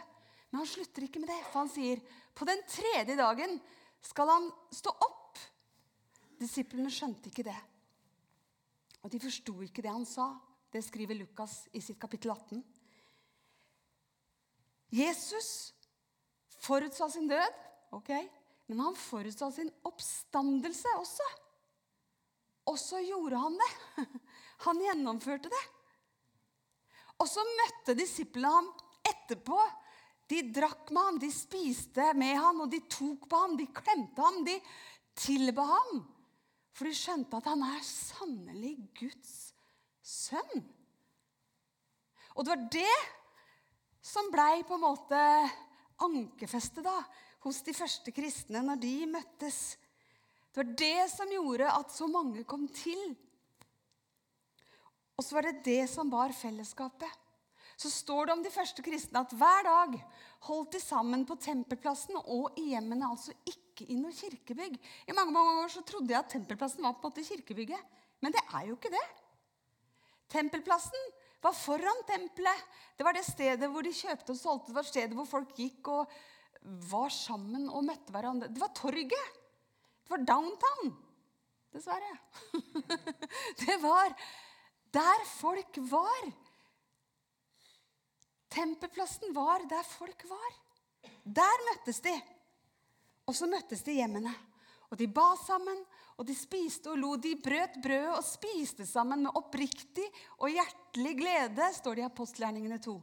Men 0.53 0.62
han 0.62 0.69
slutter 0.69 1.07
ikke 1.07 1.17
med 1.17 1.31
det, 1.33 1.39
for 1.50 1.63
han 1.63 1.72
sier 1.74 2.01
på 2.38 2.45
den 2.45 2.60
tredje 2.69 3.17
dagen 3.17 3.55
skal 4.05 4.29
han 4.29 4.43
stå 4.69 4.93
opp. 5.01 5.39
Disiplene 6.38 6.91
skjønte 6.93 7.31
ikke 7.31 7.48
det. 7.48 7.57
Og 9.01 9.10
de 9.10 9.22
forsto 9.24 9.55
ikke 9.65 9.81
det 9.81 9.89
han 9.89 10.05
sa. 10.05 10.29
Det 10.69 10.83
skriver 10.86 11.17
Lukas 11.17 11.63
i 11.74 11.81
sitt 11.81 11.98
kapittel 11.98 12.36
18. 12.36 12.62
Jesus 14.93 15.74
forutsa 16.62 17.10
sin 17.10 17.25
død, 17.27 17.62
ok, 17.98 18.12
men 18.69 18.86
han 18.86 18.98
forutsa 18.98 19.50
sin 19.51 19.74
oppstandelse 19.89 20.93
også. 21.01 21.29
Og 22.69 22.77
så 22.79 23.01
gjorde 23.01 23.41
han 23.41 23.57
det. 23.60 23.72
Han 24.63 24.77
gjennomførte 24.79 25.50
det. 25.51 25.63
Og 27.19 27.27
så 27.27 27.43
møtte 27.43 27.98
disiplene 28.00 28.48
ham 28.53 28.69
etterpå. 29.10 29.57
De 30.32 30.39
drakk 30.56 30.92
med 30.94 31.03
ham, 31.03 31.20
de 31.20 31.30
spiste 31.34 32.06
med 32.18 32.38
ham, 32.39 32.63
og 32.63 32.72
de 32.72 32.80
tok 32.92 33.27
på 33.30 33.42
ham, 33.44 33.58
de 33.60 33.68
klemte 33.75 34.24
ham, 34.24 34.42
de 34.48 34.56
tilba 35.20 35.65
ham. 35.68 36.03
For 36.74 36.89
de 36.89 36.96
skjønte 36.98 37.38
at 37.38 37.50
han 37.51 37.65
er 37.68 37.84
sannelig 37.86 38.77
Guds 38.98 39.36
sønn. 40.01 40.63
Og 42.34 42.46
det 42.46 42.53
var 42.56 42.63
det 42.74 42.96
som 44.03 44.32
blei 44.34 44.63
på 44.68 44.75
en 44.75 44.84
måte 44.84 45.20
ankerfestet 46.03 46.84
da, 46.86 46.96
hos 47.44 47.62
de 47.63 47.75
første 47.75 48.12
kristne 48.15 48.63
når 48.65 48.80
de 48.82 48.96
møttes. 49.12 49.60
Det 50.53 50.62
var 50.62 50.74
det 50.80 51.10
som 51.12 51.32
gjorde 51.34 51.70
at 51.70 51.94
så 51.94 52.08
mange 52.10 52.46
kom 52.48 52.65
til. 52.72 53.13
Og 55.18 55.25
så 55.25 55.38
var 55.38 55.48
det 55.48 55.63
det 55.65 55.84
som 55.92 56.10
var 56.12 56.34
fellesskapet. 56.36 57.10
Så 57.83 57.89
står 57.91 58.29
det 58.29 58.35
om 58.37 58.43
de 58.45 58.51
første 58.53 58.83
kristne 58.85 59.23
at 59.25 59.33
hver 59.35 59.65
dag 59.67 59.97
holdt 60.47 60.77
de 60.77 60.79
sammen 60.79 61.25
på 61.27 61.35
tempelplassen 61.41 62.15
og 62.21 62.55
i 62.59 62.69
hjemmene, 62.71 63.09
altså 63.11 63.33
ikke 63.43 63.89
i 63.91 63.97
noe 63.99 64.13
kirkebygg. 64.15 64.77
I 65.09 65.15
mange, 65.17 65.33
mange 65.35 65.57
år 65.65 65.73
så 65.73 65.83
trodde 65.83 66.13
jeg 66.13 66.21
at 66.21 66.31
tempelplassen 66.31 66.85
var 66.85 66.95
på 66.95 67.03
en 67.03 67.11
måte 67.11 67.25
kirkebygget. 67.27 67.99
Men 68.23 68.31
det 68.31 68.43
er 68.45 68.69
jo 68.69 68.77
ikke 68.77 68.93
det. 68.93 69.03
Tempelplassen 70.31 71.09
var 71.43 71.57
foran 71.57 72.05
tempelet. 72.07 72.61
Det 72.95 73.03
var 73.03 73.17
det 73.17 73.25
stedet 73.27 73.67
hvor 73.73 73.83
de 73.83 73.91
kjøpte 73.91 74.31
og 74.31 74.39
solgte. 74.39 74.71
Det 74.71 74.77
var 74.77 74.87
stedet 74.87 75.17
hvor 75.17 75.27
folk 75.27 75.51
gikk 75.59 75.89
og 75.91 76.15
var 76.87 77.11
sammen 77.11 77.67
og 77.67 77.83
møtte 77.89 78.15
hverandre. 78.15 78.47
Det 78.47 78.63
var 78.63 78.71
torget. 78.79 79.41
Det 80.07 80.15
var 80.15 80.23
downtown. 80.29 80.95
Dessverre. 81.75 82.15
det 83.65 83.77
var 83.83 84.15
der 84.95 85.27
folk 85.35 85.83
var. 85.91 86.31
Tempelplassen 88.53 89.33
var 89.33 89.65
der 89.69 89.83
folk 89.88 90.25
var. 90.29 90.57
Der 91.24 91.65
møttes 91.69 92.01
de. 92.05 92.13
Og 93.25 93.36
så 93.36 93.48
møttes 93.50 93.81
de 93.86 93.98
hjemmene. 93.98 94.33
Og 94.91 95.00
de 95.00 95.07
ba 95.10 95.31
sammen, 95.41 95.79
og 96.22 96.27
de 96.27 96.36
spiste 96.38 96.91
og 96.91 97.00
lo. 97.01 97.15
De 97.17 97.33
brøt 97.41 97.79
brødet 97.81 98.13
og 98.13 98.25
spiste 98.27 98.86
sammen 98.86 99.25
med 99.25 99.39
oppriktig 99.39 100.05
og 100.38 100.53
hjertelig 100.53 101.15
glede, 101.17 101.69
står 101.74 101.98
det 101.98 102.03
i 102.03 102.10
apostelgjerningene 102.12 102.77
2. 102.83 102.93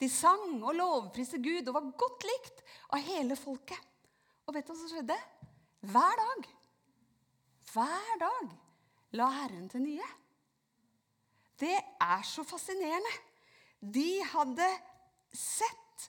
De 0.00 0.08
sang 0.08 0.62
og 0.62 0.76
lovpriste 0.78 1.40
Gud 1.42 1.66
og 1.66 1.76
var 1.76 1.90
godt 2.04 2.26
likt 2.28 2.62
av 2.94 3.02
hele 3.04 3.36
folket. 3.36 3.80
Og 4.46 4.54
vet 4.54 4.66
du 4.66 4.72
hva 4.72 4.78
som 4.78 4.92
skjedde? 4.92 5.16
Hver 5.90 6.22
dag, 6.22 6.46
hver 7.72 8.14
dag 8.20 8.54
la 9.18 9.28
Herren 9.40 9.66
til 9.72 9.84
nye. 9.84 10.08
Det 11.60 11.74
er 11.74 12.22
så 12.24 12.44
fascinerende. 12.46 13.12
De 13.80 14.20
hadde 14.32 14.66
sett 15.32 16.08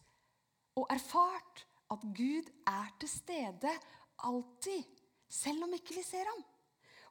og 0.79 0.87
erfart 0.91 1.65
at 1.91 2.03
Gud 2.15 2.47
er 2.67 2.91
til 2.99 3.11
stede 3.11 3.71
alltid, 4.27 4.83
selv 5.31 5.65
om 5.65 5.75
ikke 5.75 5.95
vi 5.95 6.03
ser 6.05 6.27
ham. 6.27 6.43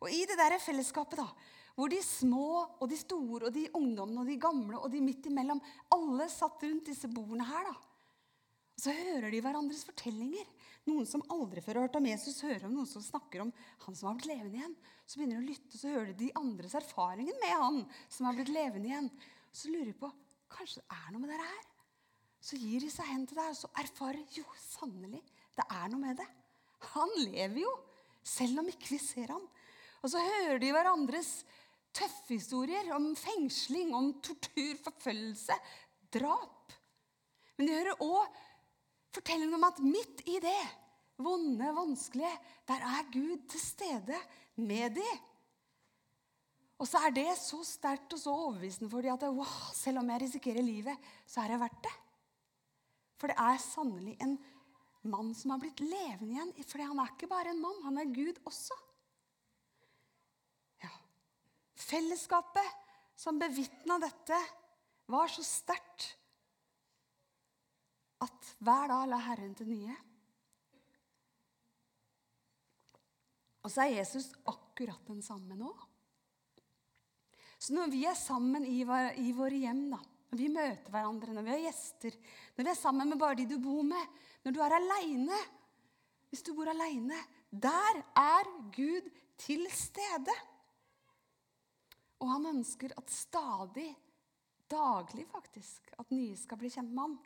Og 0.01 0.13
i 0.13 0.25
det 0.29 0.37
der 0.41 0.57
fellesskapet, 0.61 1.21
da, 1.21 1.27
hvor 1.77 1.93
de 1.93 2.01
små 2.05 2.49
og 2.81 2.89
de 2.91 2.99
store 3.01 3.49
og 3.49 3.55
de 3.55 3.67
ungdommene 3.77 4.23
og 4.23 4.29
de 4.29 4.41
gamle 4.41 4.81
og 4.81 4.91
de 4.93 5.03
midt 5.05 5.29
imellom, 5.31 5.61
alle 5.93 6.29
satt 6.33 6.65
rundt 6.65 6.91
disse 6.91 7.09
bordene 7.13 7.47
her, 7.49 7.71
da. 7.71 7.77
Så 8.81 8.93
hører 8.97 9.29
de 9.29 9.43
hverandres 9.45 9.83
fortellinger. 9.85 10.47
Noen 10.89 11.05
som 11.09 11.25
aldri 11.33 11.61
før 11.61 11.77
har 11.77 11.89
hørt 11.89 11.99
om 11.99 12.07
Jesus, 12.09 12.41
hører 12.41 12.65
om 12.65 12.79
noen 12.79 12.89
som 12.89 13.05
snakker 13.05 13.43
om 13.45 13.51
han 13.85 13.97
som 13.97 14.09
har 14.09 14.17
blitt 14.17 14.31
levende 14.31 14.57
igjen. 14.57 14.77
Så 15.05 15.19
begynner 15.19 15.37
de 15.37 15.43
å 15.43 15.51
lytte, 15.51 15.77
så 15.77 15.93
hører 15.93 16.09
de 16.09 16.17
de 16.23 16.31
andres 16.41 16.77
erfaringer 16.81 17.37
med 17.43 17.53
han 17.61 17.83
som 18.09 18.29
har 18.29 18.39
blitt 18.39 18.53
levende 18.55 18.89
igjen. 18.89 19.11
Så 19.53 19.69
lurer 19.69 19.91
de 19.91 19.97
på 20.01 20.09
kanskje 20.53 20.83
det 20.83 20.97
er 20.97 21.13
noe 21.13 21.23
med 21.23 21.33
dette 21.33 21.49
her. 21.49 21.69
Så 22.41 22.57
gir 22.57 22.81
de 22.81 22.91
seg 22.93 23.09
hen 23.11 23.27
til 23.29 23.39
deg, 23.39 23.53
og 23.53 23.59
så 23.59 23.71
erfarer 23.83 24.37
jo 24.37 24.47
sannelig 24.63 25.21
det 25.59 25.67
er 25.77 25.89
noe 25.93 26.01
med 26.01 26.21
det. 26.21 26.29
Han 26.95 27.11
lever 27.21 27.61
jo, 27.61 27.73
selv 28.25 28.63
om 28.63 28.69
ikke 28.71 28.95
vi 28.95 29.01
ser 29.03 29.33
ham. 29.35 29.43
Og 30.01 30.13
så 30.13 30.23
hører 30.25 30.61
de 30.63 30.71
hverandres 30.73 31.33
tøffe 31.97 32.37
historier 32.37 32.89
om 32.97 33.11
fengsling, 33.19 33.93
om 33.97 34.13
tortur, 34.25 34.79
forfølgelse, 34.87 35.57
drap. 36.15 36.73
Men 37.59 37.69
de 37.69 37.77
hører 37.77 38.05
òg 38.07 38.39
fortellingen 39.13 39.59
om 39.59 39.67
at 39.69 39.83
midt 39.85 40.23
i 40.31 40.39
det 40.41 40.61
vonde, 41.21 41.73
vanskelige, 41.77 42.33
der 42.69 42.87
er 42.87 43.11
Gud 43.13 43.43
til 43.51 43.61
stede 43.61 44.21
med 44.57 44.97
dem. 44.97 45.27
Og 46.81 46.89
så 46.89 47.03
er 47.05 47.13
det 47.13 47.29
så 47.37 47.61
sterkt 47.67 48.15
og 48.17 48.21
så 48.23 48.33
overbevisende 48.33 48.89
for 48.89 49.05
dem 49.05 49.13
at 49.13 49.27
wow, 49.29 49.57
selv 49.77 50.01
om 50.01 50.13
jeg 50.15 50.23
risikerer 50.23 50.65
livet, 50.65 51.11
så 51.29 51.43
er 51.43 51.53
det 51.53 51.61
verdt 51.61 51.83
det. 51.85 51.97
For 53.21 53.29
det 53.29 53.37
er 53.37 53.61
sannelig 53.61 54.15
en 54.25 54.39
mann 55.13 55.35
som 55.37 55.53
har 55.53 55.61
blitt 55.61 55.83
levende 55.85 56.33
igjen. 56.33 56.55
For 56.65 56.81
han 56.81 57.03
er 57.03 57.13
ikke 57.13 57.29
bare 57.29 57.53
en 57.53 57.61
mann, 57.61 57.83
han 57.85 58.01
er 58.01 58.15
Gud 58.17 58.41
også. 58.49 58.79
Ja. 60.81 60.93
Fellesskapet 61.77 62.81
som 63.21 63.37
bevitna 63.41 63.99
dette, 64.01 64.39
var 65.11 65.29
så 65.29 65.43
sterkt 65.45 66.07
at 68.23 68.53
hver 68.63 68.89
dag 68.93 69.09
la 69.11 69.19
Herren 69.27 69.57
til 69.59 69.69
nye. 69.69 69.97
Og 73.61 73.73
så 73.73 73.85
er 73.85 73.99
Jesus 73.99 74.31
akkurat 74.49 75.03
den 75.11 75.21
samme 75.25 75.59
nå. 75.59 75.73
Så 77.61 77.75
når 77.77 77.91
vi 77.93 78.07
er 78.09 78.17
sammen 78.17 78.65
i, 78.65 78.81
i 78.81 79.33
våre 79.37 79.59
hjem, 79.61 79.83
da, 79.93 79.99
når 80.31 80.39
vi 80.41 80.49
møter 80.53 80.95
hverandre, 80.95 81.35
når 81.37 81.45
vi 81.45 81.53
har 81.53 81.65
gjester, 81.67 82.15
når 82.57 82.67
vi 82.67 82.73
er 82.73 82.79
sammen 82.79 83.11
med 83.11 83.21
bare 83.21 83.37
de 83.37 83.49
du 83.51 83.59
bor 83.61 83.83
med, 83.85 84.21
når 84.45 84.57
du 84.57 84.61
er 84.65 84.77
aleine 84.79 85.41
Hvis 86.31 86.45
du 86.47 86.55
bor 86.55 86.71
aleine 86.71 87.19
Der 87.51 87.99
er 88.17 88.49
Gud 88.73 89.11
til 89.37 89.67
stede. 89.75 90.37
Og 92.21 92.31
han 92.31 92.47
ønsker 92.47 92.95
at 92.97 93.11
stadig, 93.11 93.91
daglig 94.71 95.27
faktisk, 95.27 95.91
at 95.99 96.13
nye 96.15 96.37
skal 96.37 96.61
bli 96.61 96.71
kjent 96.71 96.93
med 96.95 97.03
ham 97.03 97.19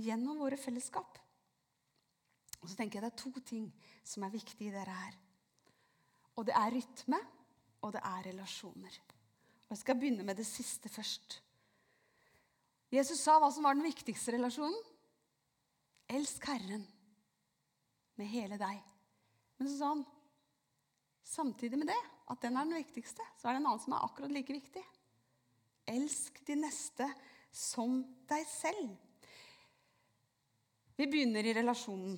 gjennom 0.00 0.40
våre 0.40 0.56
fellesskap. 0.58 1.18
Og 2.62 2.70
så 2.70 2.78
tenker 2.78 2.98
jeg 2.98 3.04
Det 3.04 3.12
er 3.12 3.22
to 3.22 3.44
ting 3.44 3.68
som 4.02 4.24
er 4.24 4.34
viktige 4.34 4.70
i 4.70 4.74
dette 4.74 4.98
her. 5.02 5.18
Og 6.34 6.46
det 6.48 6.54
er 6.56 6.72
rytme, 6.74 7.20
og 7.82 7.92
det 7.92 8.00
er 8.02 8.30
relasjoner. 8.32 8.96
Jeg 9.72 9.80
skal 9.80 9.98
begynne 9.98 10.26
med 10.26 10.36
det 10.38 10.46
siste 10.46 10.90
først. 10.92 11.38
Jesus 12.94 13.22
sa 13.24 13.38
hva 13.42 13.50
som 13.50 13.66
var 13.66 13.74
den 13.74 13.86
viktigste 13.86 14.36
relasjonen. 14.36 14.76
Elsk 16.14 16.44
Herren 16.46 16.84
med 18.20 18.28
hele 18.30 18.58
deg. 18.60 18.82
Men 19.58 19.70
så 19.70 19.78
sa 19.78 19.92
han 19.94 20.04
samtidig 21.24 21.80
med 21.80 21.90
det, 21.90 22.00
at 22.30 22.42
den 22.44 22.56
er 22.56 22.68
den 22.68 22.78
viktigste, 22.78 23.24
så 23.38 23.48
er 23.48 23.56
det 23.56 23.62
en 23.62 23.70
annen 23.70 23.82
som 23.82 23.96
er 23.96 24.04
akkurat 24.06 24.32
like 24.32 24.54
viktig. 24.54 24.82
Elsk 25.90 26.38
de 26.46 26.56
neste 26.60 27.08
som 27.54 27.98
deg 28.28 28.46
selv. 28.48 28.94
Vi 30.94 31.08
begynner 31.10 31.44
i 31.44 31.54
relasjonen. 31.56 32.14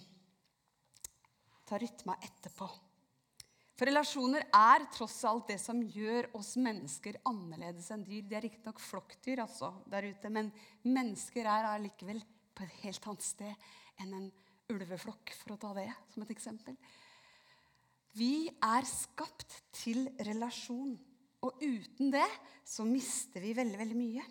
Ta 1.66 1.78
rytma 1.80 2.18
etterpå. 2.22 2.68
For 3.76 3.90
relasjoner 3.90 4.46
er 4.56 4.86
tross 4.94 5.18
alt 5.28 5.50
det 5.50 5.58
som 5.60 5.82
gjør 5.84 6.30
oss 6.38 6.54
mennesker 6.56 7.18
annerledes 7.28 7.90
enn 7.92 8.06
dyr. 8.06 8.22
De 8.24 8.38
er 8.38 8.46
riktignok 8.46 8.80
flokkdyr 8.80 9.42
altså, 9.44 9.74
der 9.92 10.06
ute, 10.08 10.30
men 10.32 10.48
mennesker 10.86 11.44
er 11.44 11.68
allikevel 11.74 12.22
på 12.56 12.64
et 12.64 12.78
helt 12.86 13.08
annet 13.10 13.26
sted 13.26 13.68
enn 14.00 14.14
en 14.16 14.30
ulveflokk, 14.72 15.34
for 15.36 15.54
å 15.54 15.58
ta 15.60 15.74
det 15.76 15.90
som 16.14 16.24
et 16.24 16.32
eksempel. 16.32 16.78
Vi 18.16 18.48
er 18.48 18.88
skapt 18.88 19.58
til 19.76 20.06
relasjon, 20.24 20.94
og 21.44 21.60
uten 21.60 22.08
det 22.14 22.26
så 22.64 22.86
mister 22.88 23.44
vi 23.44 23.52
veldig, 23.58 23.76
veldig 23.82 23.98
mye. 23.98 24.24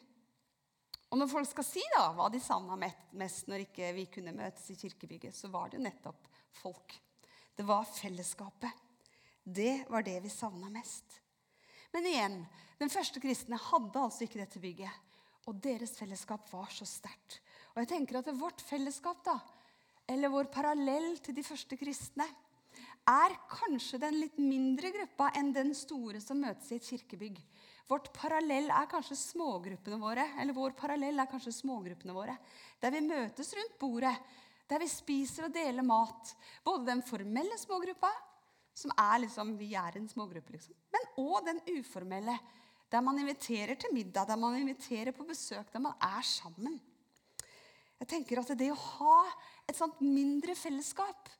Og 1.13 1.21
når 1.21 1.29
folk 1.31 1.51
skal 1.51 1.67
si 1.67 1.83
da, 1.93 2.07
hva 2.17 2.31
de 2.33 2.41
savna 2.41 2.75
mest 2.81 3.45
når 3.47 3.67
ikke 3.67 3.93
vi 3.95 4.07
kunne 4.11 4.33
møtes 4.35 4.65
i 4.73 4.79
kirkebygget, 4.79 5.37
så 5.37 5.53
var 5.53 5.69
det 5.71 5.83
nettopp 5.85 6.25
folk. 6.57 6.97
Det 7.55 7.63
var 7.63 7.85
fellesskapet. 7.87 8.84
Det 9.45 9.85
var 9.89 10.01
det 10.03 10.19
vi 10.23 10.29
savna 10.33 10.71
mest. 10.73 11.19
Men 11.93 12.07
igjen, 12.09 12.39
den 12.81 12.89
første 12.89 13.21
kristne 13.21 13.59
hadde 13.61 14.01
altså 14.01 14.25
ikke 14.25 14.41
dette 14.41 14.59
bygget. 14.59 15.03
Og 15.45 15.59
deres 15.61 15.93
fellesskap 15.99 16.47
var 16.49 16.71
så 16.73 16.87
sterkt. 16.89 17.37
Og 17.75 17.83
jeg 17.83 17.91
tenker 17.91 18.17
at 18.17 18.31
Vårt 18.33 18.63
fellesskap, 18.65 19.21
da, 19.23 19.37
eller 20.09 20.33
vår 20.33 20.49
parallell 20.53 21.19
til 21.21 21.37
de 21.37 21.45
første 21.45 21.77
kristne, 21.77 22.25
er 23.05 23.37
kanskje 23.51 23.99
den 24.01 24.17
litt 24.17 24.37
mindre 24.41 24.89
gruppa 24.95 25.29
enn 25.37 25.53
den 25.53 25.75
store 25.77 26.17
som 26.23 26.41
møtes 26.41 26.71
i 26.71 26.79
et 26.79 26.89
kirkebygg. 26.89 27.37
Vårt 27.85 28.09
parallell 28.17 28.71
er 28.73 28.89
kanskje 28.89 29.17
smågruppene 29.19 29.99
våre, 30.01 30.25
eller 30.41 30.57
vår 30.57 30.73
parallell 30.79 31.21
er 31.21 31.29
kanskje 31.29 31.53
smågruppene 31.53 32.15
våre. 32.17 32.33
Der 32.81 32.95
vi 32.95 33.05
møtes 33.05 33.53
rundt 33.53 33.77
bordet, 33.77 34.15
der 34.65 34.81
vi 34.81 34.89
spiser 34.89 35.45
og 35.45 35.53
deler 35.53 35.85
mat. 35.85 36.33
Både 36.65 36.89
den 36.89 37.05
formelle 37.05 37.59
smågruppa, 37.61 38.09
som 38.75 38.91
er 38.99 39.21
liksom, 39.23 39.55
vi 39.59 39.71
er 39.79 39.95
en 39.97 40.09
smågruppe, 40.11 40.55
liksom, 40.55 40.75
men 40.91 41.07
òg 41.21 41.45
den 41.47 41.61
uformelle, 41.77 42.35
der 42.91 43.01
man 43.01 43.17
inviterer 43.19 43.79
til 43.79 43.93
middag, 43.95 44.27
der 44.27 44.39
man 44.39 44.57
inviterer 44.59 45.15
på 45.15 45.25
besøk, 45.27 45.71
der 45.73 45.81
man 45.83 45.95
er 46.03 46.21
sammen. 46.27 46.77
Jeg 47.99 48.09
tenker 48.11 48.41
at 48.41 48.51
det 48.59 48.69
å 48.73 48.77
ha 48.77 49.21
et 49.65 49.77
sånt 49.77 50.01
mindre 50.03 50.55
fellesskap, 50.59 51.31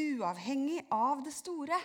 uavhengig 0.00 0.80
av 0.90 1.22
det 1.22 1.34
store 1.34 1.76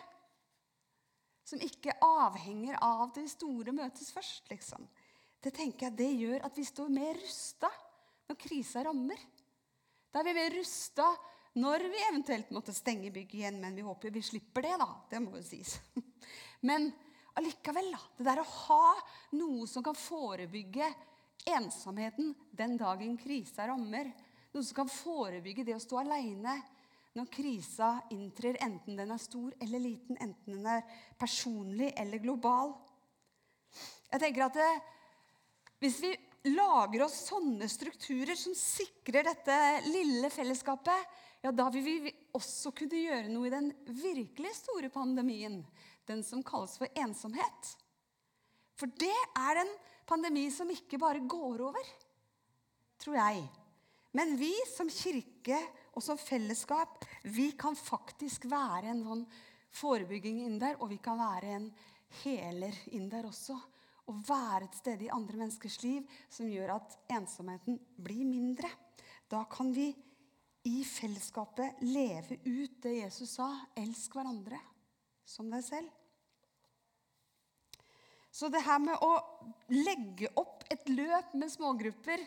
Som 1.45 1.61
ikke 1.65 1.95
avhenger 2.05 2.75
av 2.85 3.09
det 3.15 3.23
store 3.31 3.71
møtes 3.73 4.11
først, 4.13 4.51
liksom. 4.51 4.83
Det 5.41 5.49
tenker 5.55 5.87
jeg 5.87 5.97
det 5.97 6.09
gjør 6.19 6.43
at 6.45 6.57
vi 6.57 6.65
står 6.67 6.91
mer 6.93 7.17
rusta 7.17 7.71
når 8.29 8.37
krisa 8.37 8.83
rammer. 8.85 9.17
Da 10.13 10.21
er 10.21 10.27
vi 10.27 10.35
mer 10.37 10.53
rusta 10.53 11.07
når 11.57 11.85
vi 11.89 12.01
eventuelt 12.05 12.51
måtte 12.53 12.73
stenge 12.75 13.11
bygget 13.11 13.39
igjen, 13.39 13.59
men 13.61 13.75
vi 13.75 13.85
håper 13.85 14.13
vi 14.13 14.21
slipper 14.21 14.67
det, 14.67 14.75
da. 14.79 14.89
Det 15.09 15.21
må 15.23 15.37
jo 15.39 15.43
sies. 15.43 15.79
Men 16.69 16.91
allikevel, 17.39 17.89
da. 17.95 18.01
Det 18.17 18.27
der 18.27 18.41
å 18.43 18.49
ha 18.67 18.93
noe 19.39 19.67
som 19.67 19.83
kan 19.85 19.97
forebygge 19.97 20.91
ensomheten 21.49 22.35
den 22.51 22.77
dagen 22.77 23.17
krisa 23.17 23.67
rammer. 23.67 24.11
Noe 24.53 24.65
som 24.65 24.81
kan 24.81 24.91
forebygge 24.91 25.65
det 25.65 25.77
å 25.77 25.81
stå 25.81 26.03
aleine 26.03 26.59
når 27.17 27.31
krisa 27.33 27.89
inntrer, 28.13 28.59
enten 28.61 28.99
den 28.99 29.11
er 29.11 29.21
stor 29.21 29.53
eller 29.63 29.81
liten, 29.81 30.19
enten 30.21 30.59
den 30.59 30.67
er 30.69 30.85
personlig 31.19 31.89
eller 31.97 32.21
global. 32.21 32.75
Jeg 34.09 34.21
tenker 34.21 34.45
at 34.45 34.57
det, 34.57 34.71
Hvis 35.79 36.01
vi 36.03 36.09
lager 36.51 37.05
oss 37.05 37.15
sånne 37.29 37.67
strukturer 37.71 38.35
som 38.35 38.55
sikrer 38.55 39.23
dette 39.23 39.55
lille 39.87 40.27
fellesskapet, 40.33 41.05
ja, 41.41 41.51
da 41.55 41.69
vil 41.71 41.85
vi 41.85 42.13
også 42.35 42.73
kunne 42.75 42.99
gjøre 42.99 43.31
noe 43.31 43.47
i 43.47 43.53
den 43.53 43.69
virkelig 43.87 44.51
store 44.57 44.89
pandemien, 44.91 45.61
den 46.09 46.23
som 46.25 46.43
kalles 46.43 46.75
for 46.79 46.91
ensomhet. 46.99 47.71
For 48.79 48.91
det 48.99 49.15
er 49.37 49.61
en 49.61 49.71
pandemi 50.07 50.47
som 50.51 50.69
ikke 50.71 50.99
bare 50.99 51.23
går 51.29 51.63
over, 51.69 51.91
tror 52.99 53.19
jeg. 53.19 53.43
Men 54.17 54.33
vi 54.39 54.51
som 54.71 54.89
kirke 54.89 55.59
og 55.93 56.03
som 56.03 56.17
fellesskap 56.17 57.05
vi 57.35 57.51
kan 57.59 57.77
faktisk 57.77 58.47
være 58.49 58.93
en 58.93 59.03
sånn 59.05 59.25
forebygging 59.79 60.41
inn 60.47 60.57
der, 60.61 60.79
og 60.81 60.89
vi 60.91 60.97
kan 61.03 61.19
være 61.19 61.55
en 61.59 61.67
heler 62.23 62.75
inn 62.95 63.09
der 63.11 63.27
også. 63.29 63.57
Og 64.09 64.23
være 64.25 64.65
et 64.65 64.77
sted 64.79 65.03
i 65.05 65.11
andre 65.13 65.37
menneskers 65.37 65.77
liv 65.83 66.07
som 66.33 66.49
gjør 66.49 66.73
at 66.79 66.95
ensomheten 67.13 67.77
blir 68.01 68.25
mindre. 68.25 68.71
Da 69.29 69.43
kan 69.51 69.69
vi 69.75 69.91
i 70.67 70.83
fellesskapet 70.83 71.79
leve 71.81 72.39
ut 72.43 72.81
det 72.83 72.97
Jesus 72.99 73.37
sa. 73.37 73.47
Elsk 73.79 74.17
hverandre 74.17 74.59
som 75.25 75.49
deg 75.51 75.63
selv. 75.63 75.95
Så 78.31 78.49
det 78.51 78.61
her 78.63 78.79
med 78.81 78.99
å 79.03 79.13
legge 79.73 80.29
opp 80.37 80.63
et 80.69 80.85
løp 80.91 81.33
med 81.37 81.51
smågrupper, 81.51 82.21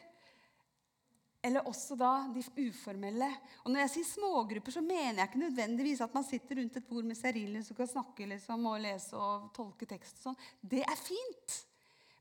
eller 1.42 1.66
også 1.66 1.96
da 1.98 2.10
de 2.30 2.42
uformelle 2.68 3.26
Og 3.64 3.72
når 3.72 3.80
jeg 3.80 3.90
sier 3.96 4.06
smågrupper, 4.12 4.74
så 4.76 4.82
mener 4.84 5.18
jeg 5.18 5.30
ikke 5.30 5.40
nødvendigvis 5.40 6.02
at 6.04 6.14
man 6.14 6.26
sitter 6.26 6.60
rundt 6.60 6.76
et 6.78 6.86
bord 6.86 7.06
med 7.08 7.18
stearinlys 7.18 7.72
og 7.72 7.80
kan 7.80 7.90
snakke 7.90 8.28
liksom, 8.30 8.68
og 8.70 8.78
lese 8.84 9.18
og 9.18 9.48
tolke 9.56 9.88
tekst. 9.90 10.20
og 10.20 10.28
sånn. 10.28 10.38
Det 10.62 10.84
er 10.86 11.00
fint. 11.00 11.56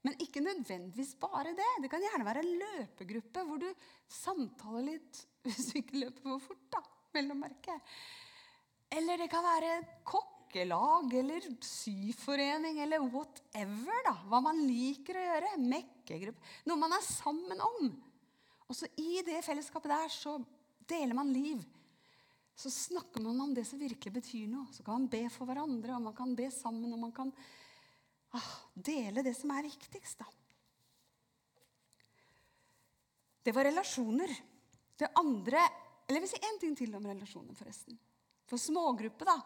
Men 0.02 0.18
ikke 0.26 0.42
nødvendigvis 0.42 1.14
bare 1.22 1.54
det. 1.58 1.70
Det 1.84 1.92
kan 1.94 2.02
gjerne 2.02 2.26
være 2.26 2.42
en 2.42 2.56
løpegruppe 2.64 3.46
hvor 3.46 3.62
du 3.62 3.70
samtaler 4.10 4.88
litt 4.90 5.22
hvis 5.46 5.72
du 5.72 5.80
ikke 5.82 6.04
løper 6.04 6.28
for 6.28 6.44
fort. 6.50 6.66
da, 6.74 6.82
mellommerke. 7.16 7.78
Eller 8.92 9.22
det 9.22 9.30
kan 9.32 9.44
være 9.46 9.74
kokkelag 10.08 11.14
eller 11.22 11.48
syforening 11.64 12.82
eller 12.84 13.04
whatever. 13.08 14.02
da, 14.08 14.16
Hva 14.28 14.42
man 14.44 14.62
liker 14.68 15.18
å 15.18 15.28
gjøre. 15.28 15.52
Mekkegruppe. 15.64 16.50
Noe 16.70 16.82
man 16.82 16.98
er 16.98 17.06
sammen 17.06 17.64
om. 17.64 17.92
Og 18.68 18.78
så 18.78 18.88
I 19.00 19.24
det 19.28 19.42
fellesskapet 19.44 19.92
der 19.92 20.12
så 20.12 20.38
deler 20.88 21.16
man 21.18 21.32
liv. 21.34 21.64
Så 22.56 22.70
snakker 22.72 23.24
man 23.24 23.40
om 23.42 23.56
det 23.56 23.64
som 23.68 23.80
virkelig 23.80 24.14
betyr 24.14 24.46
noe. 24.52 24.68
Så 24.76 24.84
kan 24.84 25.00
man 25.00 25.10
be 25.12 25.24
for 25.34 25.50
hverandre, 25.50 25.96
og 25.96 26.06
man 26.10 26.16
kan 26.16 26.36
be 26.38 26.52
sammen. 26.54 26.94
og 26.94 27.00
man 27.00 27.16
kan 27.16 27.32
ah, 28.38 28.52
dele 28.76 29.24
det 29.24 29.34
som 29.40 29.52
er 29.56 29.66
viktigst. 29.66 30.20
da. 30.20 30.28
Det 33.42 33.56
var 33.56 33.66
relasjoner. 33.66 34.36
Det 35.02 35.10
andre 35.18 35.64
Eller 36.06 36.20
jeg 36.20 36.26
vil 36.26 36.32
si 36.34 36.46
én 36.46 36.60
ting 36.62 36.78
til 36.78 36.94
om 36.98 37.06
relasjoner, 37.08 37.56
forresten. 37.56 37.98
For 38.50 38.60
smågruppe, 38.60 39.26
da. 39.26 39.38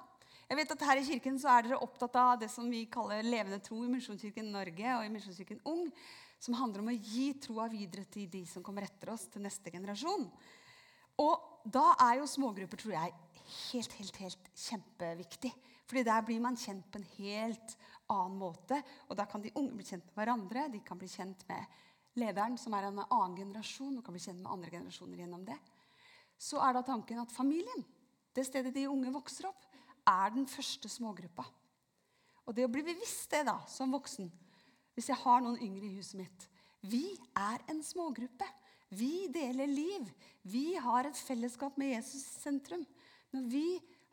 Jeg 0.49 0.57
vet 0.57 0.71
at 0.73 0.85
Her 0.87 0.99
i 1.01 1.05
kirken 1.05 1.37
så 1.41 1.51
er 1.51 1.65
dere 1.67 1.81
opptatt 1.81 2.15
av 2.17 2.39
det 2.41 2.49
som 2.53 2.65
vi 2.69 2.83
kaller 2.89 3.25
levende 3.25 3.59
tro 3.63 3.77
i 3.85 3.89
Misjonskirken 3.91 4.49
Norge 4.53 4.95
og 4.97 5.05
i 5.05 5.11
Misjonskirken 5.13 5.61
Ung, 5.69 5.87
som 6.41 6.57
handler 6.57 6.81
om 6.81 6.89
å 6.89 6.97
gi 6.97 7.27
troa 7.41 7.67
videre 7.69 8.05
til 8.09 8.27
de 8.33 8.43
som 8.49 8.65
kommer 8.65 8.85
etter 8.87 9.13
oss, 9.13 9.27
til 9.29 9.45
neste 9.45 9.73
generasjon. 9.73 10.25
Og 11.21 11.69
da 11.69 11.85
er 12.07 12.19
jo 12.19 12.29
smågrupper 12.29 12.81
tror 12.81 12.95
jeg, 12.97 13.13
helt, 13.71 13.97
helt, 13.99 14.19
helt 14.21 14.51
kjempeviktig. 14.65 15.53
Fordi 15.85 16.05
der 16.05 16.25
blir 16.25 16.41
man 16.41 16.57
kjent 16.57 16.87
på 16.91 17.01
en 17.01 17.09
helt 17.19 17.75
annen 18.09 18.37
måte. 18.41 18.81
Og 19.09 19.17
da 19.17 19.27
kan 19.29 19.43
de 19.43 19.53
unge 19.53 19.77
bli 19.77 19.85
kjent 19.85 20.05
med 20.09 20.17
hverandre. 20.17 20.67
De 20.73 20.81
kan 20.85 20.99
bli 21.01 21.09
kjent 21.09 21.45
med 21.49 21.77
lederen, 22.19 22.58
som 22.60 22.73
er 22.75 22.89
en 22.89 23.04
annen 23.04 23.38
generasjon, 23.38 23.97
og 23.97 24.06
kan 24.06 24.15
bli 24.15 24.23
kjent 24.23 24.41
med 24.41 24.51
andre 24.51 24.71
generasjoner 24.78 25.21
gjennom 25.23 25.45
det. 25.47 25.58
Så 26.39 26.60
er 26.63 26.75
da 26.75 26.84
tanken 26.86 27.21
at 27.21 27.34
familien, 27.34 27.86
det 28.36 28.45
stedet 28.47 28.73
de 28.75 28.88
unge 28.91 29.13
vokser 29.13 29.49
opp, 29.49 29.67
er 30.06 30.34
den 30.36 30.47
første 30.49 30.89
smågruppa. 30.91 31.45
Og 32.45 32.54
det 32.54 32.67
å 32.67 32.71
bli 32.71 32.84
bevisst 32.86 33.32
det 33.34 33.45
da, 33.47 33.58
som 33.71 33.93
voksen, 33.95 34.30
hvis 34.95 35.10
jeg 35.12 35.19
har 35.23 35.41
noen 35.43 35.60
yngre 35.63 35.89
i 35.89 35.95
huset 35.97 36.21
mitt 36.21 36.45
Vi 36.86 37.17
er 37.36 37.63
en 37.71 37.82
smågruppe. 37.84 38.45
Vi 38.93 39.25
deler 39.34 39.67
liv. 39.67 40.12
Vi 40.45 40.75
har 40.78 41.08
et 41.08 41.17
fellesskap 41.17 41.78
med 41.82 41.95
Jesus 41.95 42.21
i 42.21 42.41
sentrum. 42.43 42.84
Når 43.34 43.47
vi 43.49 43.65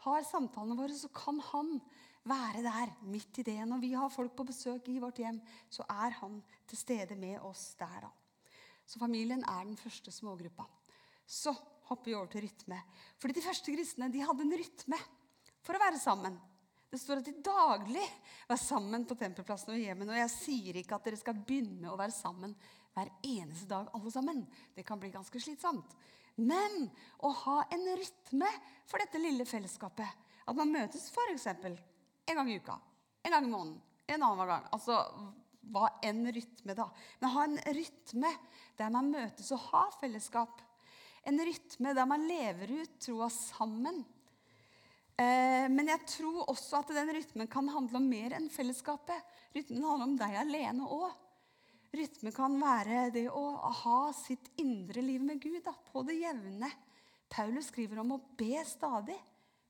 har 0.06 0.24
samtalene 0.24 0.78
våre, 0.78 0.96
så 0.96 1.10
kan 1.12 1.38
han 1.52 1.76
være 2.28 2.62
der 2.62 2.92
midt 3.10 3.40
i 3.42 3.46
det. 3.46 3.58
Når 3.68 3.80
vi 3.82 3.92
har 3.96 4.12
folk 4.12 4.34
på 4.36 4.46
besøk 4.46 4.88
i 4.88 5.00
vårt 5.02 5.18
hjem, 5.22 5.40
så 5.70 5.86
er 5.90 6.14
han 6.20 6.38
til 6.68 6.78
stede 6.78 7.16
med 7.18 7.40
oss 7.40 7.74
der. 7.80 8.06
da. 8.06 8.10
Så 8.86 8.98
familien 8.98 9.44
er 9.48 9.64
den 9.64 9.76
første 9.76 10.12
smågruppa. 10.12 10.66
Så 11.26 11.54
hopper 11.88 12.10
vi 12.10 12.14
over 12.14 12.30
til 12.30 12.46
rytme. 12.46 12.78
Fordi 13.18 13.34
De 13.34 13.44
første 13.44 13.74
kristne 13.74 14.12
de 14.12 14.24
hadde 14.24 14.42
en 14.42 14.56
rytme 14.58 14.98
for 15.62 15.76
å 15.76 15.82
være 15.82 16.00
sammen. 16.02 16.38
Det 16.92 17.00
står 17.00 17.22
at 17.22 17.28
de 17.30 17.40
daglig 17.40 18.04
var 18.48 18.58
sammen 18.60 19.06
på 19.08 19.16
tempelplassen 19.16 19.72
og 19.72 19.80
hjemmen. 19.80 20.10
Og 20.12 20.18
jeg 20.18 20.32
sier 20.34 20.76
ikke 20.76 20.98
at 20.98 21.06
dere 21.08 21.20
skal 21.20 21.38
begynne 21.38 21.88
å 21.88 21.96
være 21.96 22.12
sammen 22.12 22.52
hver 22.92 23.08
eneste 23.24 23.68
dag, 23.70 23.88
alle 23.96 24.12
sammen. 24.12 24.42
Det 24.76 24.84
kan 24.84 25.00
bli 25.00 25.08
ganske 25.14 25.40
slitsomt. 25.40 25.94
Men 26.36 26.90
å 27.24 27.30
ha 27.46 27.62
en 27.72 27.86
rytme 27.96 28.50
for 28.88 29.00
dette 29.00 29.20
lille 29.20 29.46
fellesskapet. 29.48 30.20
At 30.44 30.58
man 30.58 30.72
møtes 30.74 31.08
f.eks. 31.14 31.48
en 32.32 32.40
gang 32.40 32.50
i 32.50 32.58
uka, 32.58 32.76
en 33.22 33.36
gang 33.36 33.46
i 33.46 33.52
måneden, 33.52 33.78
en 34.12 34.26
annen 34.26 34.50
gang. 34.50 34.66
Altså 34.74 34.98
hva 35.72 35.88
enn 36.04 36.26
rytme, 36.34 36.74
da. 36.76 36.88
Men 37.20 37.34
ha 37.34 37.44
en 37.46 37.58
rytme 37.76 38.32
der 38.78 38.92
man 38.92 39.12
møtes 39.12 39.52
og 39.54 39.62
har 39.70 39.92
fellesskap. 40.00 40.60
En 41.28 41.38
rytme 41.38 41.94
der 41.94 42.08
man 42.08 42.26
lever 42.26 42.72
ut 42.82 42.98
troa 43.04 43.28
sammen. 43.32 44.02
Eh, 45.20 45.68
men 45.70 45.90
jeg 45.92 46.02
tror 46.16 46.48
også 46.50 46.80
at 46.80 46.94
den 46.96 47.12
rytmen 47.14 47.50
kan 47.50 47.68
handle 47.70 48.00
om 48.00 48.08
mer 48.10 48.34
enn 48.38 48.48
fellesskapet. 48.52 49.34
Rytmen 49.54 49.84
handler 49.86 50.08
om 50.08 50.16
deg 50.18 50.38
alene 50.40 50.88
òg. 50.88 51.12
Rytme 51.92 52.32
kan 52.32 52.56
være 52.56 53.10
det 53.12 53.26
å 53.28 53.44
ha 53.82 54.00
sitt 54.16 54.48
indre 54.62 55.04
liv 55.04 55.22
med 55.22 55.42
Gud 55.42 55.60
da, 55.66 55.74
på 55.92 56.02
det 56.08 56.16
jevne. 56.22 56.70
Paulus 57.32 57.68
skriver 57.68 58.00
om 58.00 58.16
å 58.16 58.22
be 58.38 58.64
stadig. 58.66 59.18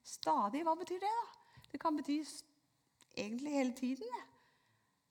Stadig, 0.06 0.62
hva 0.66 0.76
betyr 0.78 1.02
det? 1.02 1.10
da? 1.10 1.58
Det 1.72 1.80
kan 1.82 1.98
bety 1.98 2.20
egentlig 3.16 3.56
hele 3.56 3.74
tiden. 3.76 4.20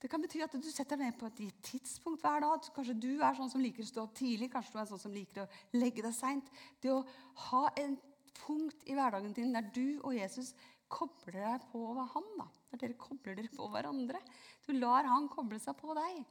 Det 0.01 0.09
kan 0.09 0.21
bety 0.23 0.39
at 0.41 0.53
du 0.57 0.65
setter 0.65 0.97
deg 0.97 1.11
ned 1.11 1.17
på 1.19 1.27
et 1.29 1.41
tidspunkt 1.61 2.23
hver 2.25 2.41
dag. 2.41 2.69
Kanskje 2.73 2.97
du 2.97 3.11
er 3.21 3.35
sånn 3.37 3.51
som 3.53 3.61
liker 3.61 3.85
å 3.85 3.89
stå 3.89 4.05
opp 4.07 4.15
tidlig, 4.17 4.49
kanskje 4.49 4.73
du 4.73 4.79
er 4.81 4.87
sånn 4.89 5.01
som 5.03 5.13
liker 5.13 5.43
å 5.43 5.77
legge 5.77 6.01
deg 6.01 6.15
seint. 6.17 6.47
Det 6.81 6.89
å 6.89 7.03
ha 7.51 7.67
en 7.77 7.93
punkt 8.41 8.81
i 8.89 8.95
hverdagen 8.97 9.35
din 9.37 9.53
der 9.53 9.67
du 9.75 9.99
og 10.01 10.15
Jesus 10.17 10.55
kobler 10.91 11.37
deg 11.37 11.67
på 11.69 11.83
ham. 11.99 12.31
da. 12.39 12.47
Der 12.71 12.81
dere 12.81 12.97
kobler 12.97 13.37
dere 13.37 13.53
på 13.53 13.67
hverandre. 13.69 14.23
Du 14.65 14.73
lar 14.73 15.05
han 15.05 15.29
koble 15.29 15.61
seg 15.61 15.77
på 15.77 15.93
deg 15.97 16.23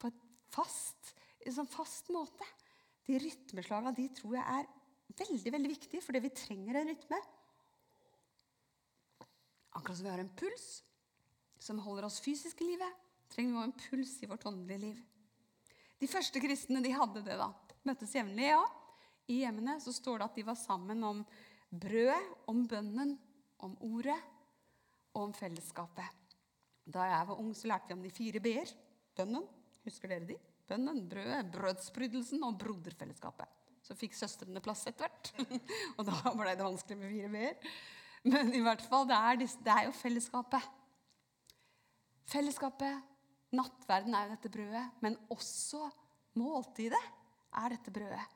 på 0.00 0.10
et 0.10 0.20
fast, 0.52 1.14
en 1.46 1.56
sånn 1.56 1.72
fast 1.72 2.12
måte. 2.12 2.46
De 3.08 3.16
rytmeslagene 3.16 3.96
de 3.96 4.10
tror 4.20 4.36
jeg 4.36 4.60
er 4.60 4.70
veldig 5.24 5.56
veldig 5.56 5.72
viktige, 5.72 6.04
fordi 6.04 6.24
vi 6.26 6.34
trenger 6.36 6.82
en 6.82 6.92
rytme. 6.92 7.24
Akkurat 9.78 9.96
som 9.96 10.04
vi 10.04 10.12
har 10.12 10.20
en 10.20 10.32
puls 10.36 10.68
som 11.60 11.80
holder 11.84 12.08
oss 12.08 12.20
fysisk 12.24 12.62
i 12.64 12.72
livet, 12.72 13.00
trenger 13.30 13.52
vi 13.52 13.60
også 13.60 13.68
en 13.68 13.80
puls 13.84 14.14
i 14.24 14.28
vårt 14.30 14.46
åndelige 14.48 14.82
liv. 14.88 15.00
De 16.00 16.08
første 16.08 16.40
kristne 16.40 16.80
de 16.82 16.92
hadde 16.96 17.22
det. 17.26 17.36
da. 17.36 17.50
Møttes 17.84 18.14
jevnlig, 18.16 18.48
ja. 18.48 18.62
I 19.30 19.42
hjemmene 19.44 19.76
så 19.82 19.92
står 19.94 20.18
det 20.18 20.28
at 20.30 20.38
de 20.40 20.46
var 20.48 20.58
sammen 20.58 21.04
om 21.06 21.20
brødet, 21.70 22.32
om 22.50 22.64
bønnen, 22.66 23.14
om 23.60 23.76
ordet 23.84 24.18
og 25.12 25.28
om 25.28 25.34
fellesskapet. 25.36 26.16
Da 26.90 27.04
jeg 27.06 27.28
var 27.28 27.42
ung, 27.42 27.52
så 27.54 27.68
lærte 27.70 27.92
vi 27.92 27.98
om 27.98 28.02
de 28.06 28.12
fire 28.14 28.42
b-er. 28.42 28.72
Bønnen. 29.16 29.44
Husker 29.84 30.10
dere 30.10 30.26
de? 30.32 30.38
Bønnen, 30.70 31.04
brødet, 31.10 31.52
brødsbrytelsen 31.52 32.42
og 32.46 32.58
broderfellesskapet. 32.60 33.56
Så 33.84 33.96
fikk 33.98 34.16
søstrene 34.16 34.62
plass 34.64 34.86
etter 34.88 35.06
hvert. 35.06 35.32
og 35.98 36.04
da 36.08 36.34
ble 36.36 36.56
det 36.56 36.66
vanskelig 36.66 36.98
med 37.00 37.14
fire 37.14 37.32
b-er. 37.36 37.72
Men 38.30 38.52
i 38.56 38.64
hvert 38.64 38.82
fall, 38.84 39.06
det 39.08 39.16
er, 39.16 39.40
det 39.40 39.74
er 39.76 39.86
jo 39.88 39.96
fellesskapet. 39.96 40.79
Fellesskapet, 42.30 43.06
nattverden 43.56 44.14
er 44.14 44.28
jo 44.28 44.34
dette 44.36 44.52
brødet, 44.54 44.84
men 45.02 45.18
også 45.34 45.88
måltidet 46.38 47.00
er 47.58 47.74
dette 47.74 47.92
brødet. 47.94 48.26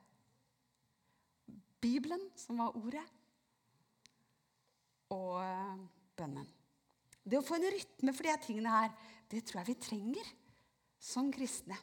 Bibelen, 1.79 2.23
som 2.35 2.59
var 2.59 2.75
ordet, 2.75 3.03
og 5.13 5.37
eh, 5.43 5.83
bønnen. 6.17 6.47
Det 7.25 7.39
å 7.39 7.45
få 7.45 7.57
en 7.57 7.69
rytme 7.73 8.13
for 8.13 8.27
de 8.27 8.37
tingene 8.43 8.73
her, 8.73 8.95
det 9.31 9.43
tror 9.45 9.61
jeg 9.61 9.71
vi 9.71 9.81
trenger 9.81 10.31
som 11.01 11.31
kristne. 11.33 11.77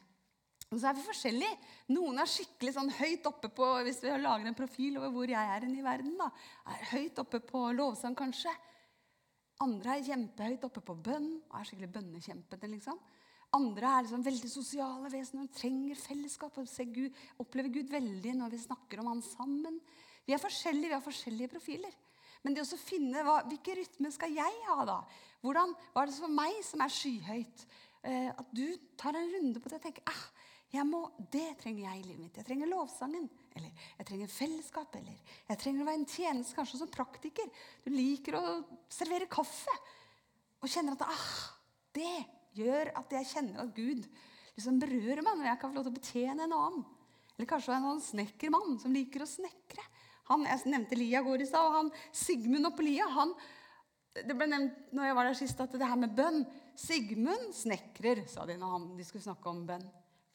Og 0.69 0.79
så 0.79 0.89
er 0.89 0.97
vi 0.97 1.05
forskjellige. 1.05 1.57
Noen 1.93 2.21
er 2.21 2.29
skikkelig 2.29 2.73
sånn 2.75 2.91
høyt 2.97 3.27
oppe 3.29 3.49
på 3.53 3.67
hvis 3.85 4.01
vi 4.03 4.13
lager 4.21 4.49
en 4.49 4.57
profil 4.57 4.97
over 4.99 5.11
hvor 5.13 5.33
jeg 5.33 5.51
er 5.55 5.67
i 5.69 5.85
verden. 5.85 6.15
da, 6.17 6.29
er 6.73 6.87
Høyt 6.93 7.19
oppe 7.21 7.41
på 7.45 7.65
lovsang, 7.77 8.15
kanskje. 8.17 8.53
Andre 9.61 9.97
er 9.97 10.07
kjempehøyt 10.07 10.65
oppe 10.65 10.81
på 10.81 10.95
bønn 11.05 11.29
og 11.37 11.59
er 11.59 11.67
skikkelig 11.67 11.91
bønnekjempete. 11.93 12.69
liksom. 12.71 12.97
Andre 13.53 13.91
er 13.91 14.05
liksom 14.05 14.23
veldig 14.25 14.49
sosiale 14.49 15.11
vesener 15.13 15.45
og 15.45 15.53
trenger 15.53 15.95
fellesskap. 15.95 16.57
og 16.57 16.67
Gud, 16.95 17.11
opplever 17.39 17.69
Gud 17.69 17.89
veldig 17.89 18.33
når 18.39 18.49
vi 18.49 18.57
snakker 18.57 18.99
om 18.99 19.07
Han 19.07 19.21
sammen. 19.21 19.79
Vi 20.25 20.33
er 20.33 20.41
forskjellige, 20.41 20.87
vi 20.87 20.93
har 20.93 21.01
forskjellige 21.01 21.53
profiler. 21.53 21.93
Men 22.43 22.55
det 22.55 22.65
å 22.65 22.77
finne 22.77 23.23
hva, 23.23 23.43
hvilke 23.47 23.75
rytme 23.77 24.11
skal 24.11 24.33
jeg 24.35 24.63
ha, 24.67 24.83
da? 24.85 24.99
Hvordan, 25.43 25.75
hva 25.93 26.01
er 26.01 26.09
det 26.09 26.17
for 26.17 26.33
meg 26.33 26.57
som 26.65 26.81
er 26.83 26.91
skyhøyt? 26.91 27.65
Eh, 28.03 28.31
at 28.33 28.49
du 28.51 28.65
tar 28.99 29.15
en 29.15 29.29
runde 29.31 29.61
på 29.63 29.69
det 29.69 29.79
og 29.79 29.85
tenker 29.85 30.03
ah, 30.11 30.25
må, 30.83 31.05
det 31.31 31.53
trenger 31.61 31.85
jeg 31.85 31.99
i 31.99 32.07
livet 32.07 32.23
mitt. 32.23 32.37
Jeg 32.39 32.47
trenger 32.47 32.71
lovsangen. 32.71 33.29
Eller 33.57 33.87
jeg 33.99 34.07
trenger 34.09 34.31
fellesskap. 34.33 34.95
Eller 34.99 35.35
jeg 35.49 35.61
trenger 35.61 35.83
å 35.83 35.89
være 35.89 36.01
en 36.01 36.09
tjeneste, 36.09 36.57
kanskje 36.57 36.81
som 36.81 36.91
praktiker. 36.93 37.49
Du 37.85 37.91
liker 37.93 38.37
å 38.39 38.43
servere 38.91 39.29
kaffe. 39.31 39.75
Og 40.63 40.71
kjenner 40.71 40.97
at 40.97 41.05
ah, 41.05 41.31
det 41.95 42.15
gjør 42.57 42.93
at 42.99 43.17
jeg 43.17 43.29
kjenner 43.33 43.63
at 43.63 43.73
Gud 43.75 44.05
liksom 44.53 44.77
berører 44.81 45.23
meg 45.25 45.39
når 45.39 45.49
jeg 45.49 45.61
kan 45.61 45.71
få 45.71 45.77
lov 45.79 45.87
til 45.87 45.93
å 45.93 45.97
betjene 45.99 46.45
en 46.45 46.55
annen. 46.57 46.85
Eller 47.33 47.49
kanskje 47.49 47.73
en 47.73 47.89
annen 47.89 48.05
snekkermann 48.05 48.77
som 48.81 48.93
liker 48.93 49.25
å 49.25 49.29
snekre. 49.29 49.85
Han, 50.29 50.45
jeg 50.47 50.71
nevnte 50.71 50.97
Lia 50.97 51.23
går 51.25 51.43
i 51.43 51.49
stad, 51.49 51.67
og 51.67 51.77
han, 51.79 51.91
Sigmund 52.15 52.69
oppe 52.69 52.85
Lia 52.85 53.09
han, 53.11 53.33
Det 54.13 54.35
ble 54.37 54.45
nevnt 54.45 54.93
når 54.93 55.07
jeg 55.07 55.15
var 55.17 55.25
der 55.27 55.37
sist, 55.39 55.61
at 55.63 55.73
det 55.73 55.89
her 55.89 55.97
med 55.99 56.13
bønn 56.13 56.43
Sigmund 56.77 57.49
snekrer, 57.57 58.23
sa 58.29 58.45
de 58.45 58.55
når 58.61 58.75
han, 58.75 58.85
de 58.97 59.05
skulle 59.07 59.25
snakke 59.25 59.49
om 59.49 59.63
bønn. 59.67 59.85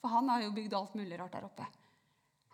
For 0.02 0.10
han 0.12 0.30
har 0.30 0.42
jo 0.44 0.54
bygd 0.54 0.74
alt 0.74 0.96
mulig 0.98 1.18
rart 1.18 1.34
der 1.34 1.46
oppe. 1.46 1.66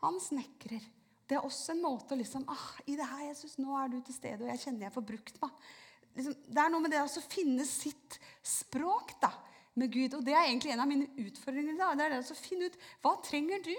Han 0.05 0.21
snekrer. 0.21 0.85
Det 1.25 1.39
er 1.39 1.47
også 1.47 1.73
en 1.73 1.83
måte 1.83 2.15
å 2.15 2.21
liksom 2.21 2.45
ah, 2.53 2.69
I 2.85 2.99
det 2.99 3.09
her, 3.09 3.25
Jesus, 3.31 3.57
nå 3.59 3.73
er 3.81 3.91
du 3.93 3.99
til 4.05 4.17
stede, 4.17 4.45
og 4.45 4.53
jeg 4.53 4.61
kjenner 4.67 4.89
jeg 4.89 4.95
får 4.95 5.07
brukt 5.09 5.41
meg. 5.41 5.67
Liksom, 6.15 6.37
det 6.47 6.63
er 6.63 6.71
noe 6.71 6.85
med 6.85 6.93
det 6.95 7.01
å 7.03 7.23
finne 7.27 7.67
sitt 7.67 8.19
språk 8.45 9.17
da, 9.23 9.33
med 9.81 9.91
Gud. 9.95 10.19
Og 10.19 10.27
det 10.27 10.37
er 10.37 10.47
egentlig 10.47 10.75
en 10.75 10.85
av 10.85 10.91
mine 10.91 11.09
utfordringer. 11.25 11.79
da, 11.81 11.95
det 11.97 12.07
er 12.07 12.15
det 12.15 12.21
å 12.23 12.39
finne 12.39 12.69
ut 12.69 12.79
hva 13.03 13.17
trenger 13.25 13.65
du 13.65 13.75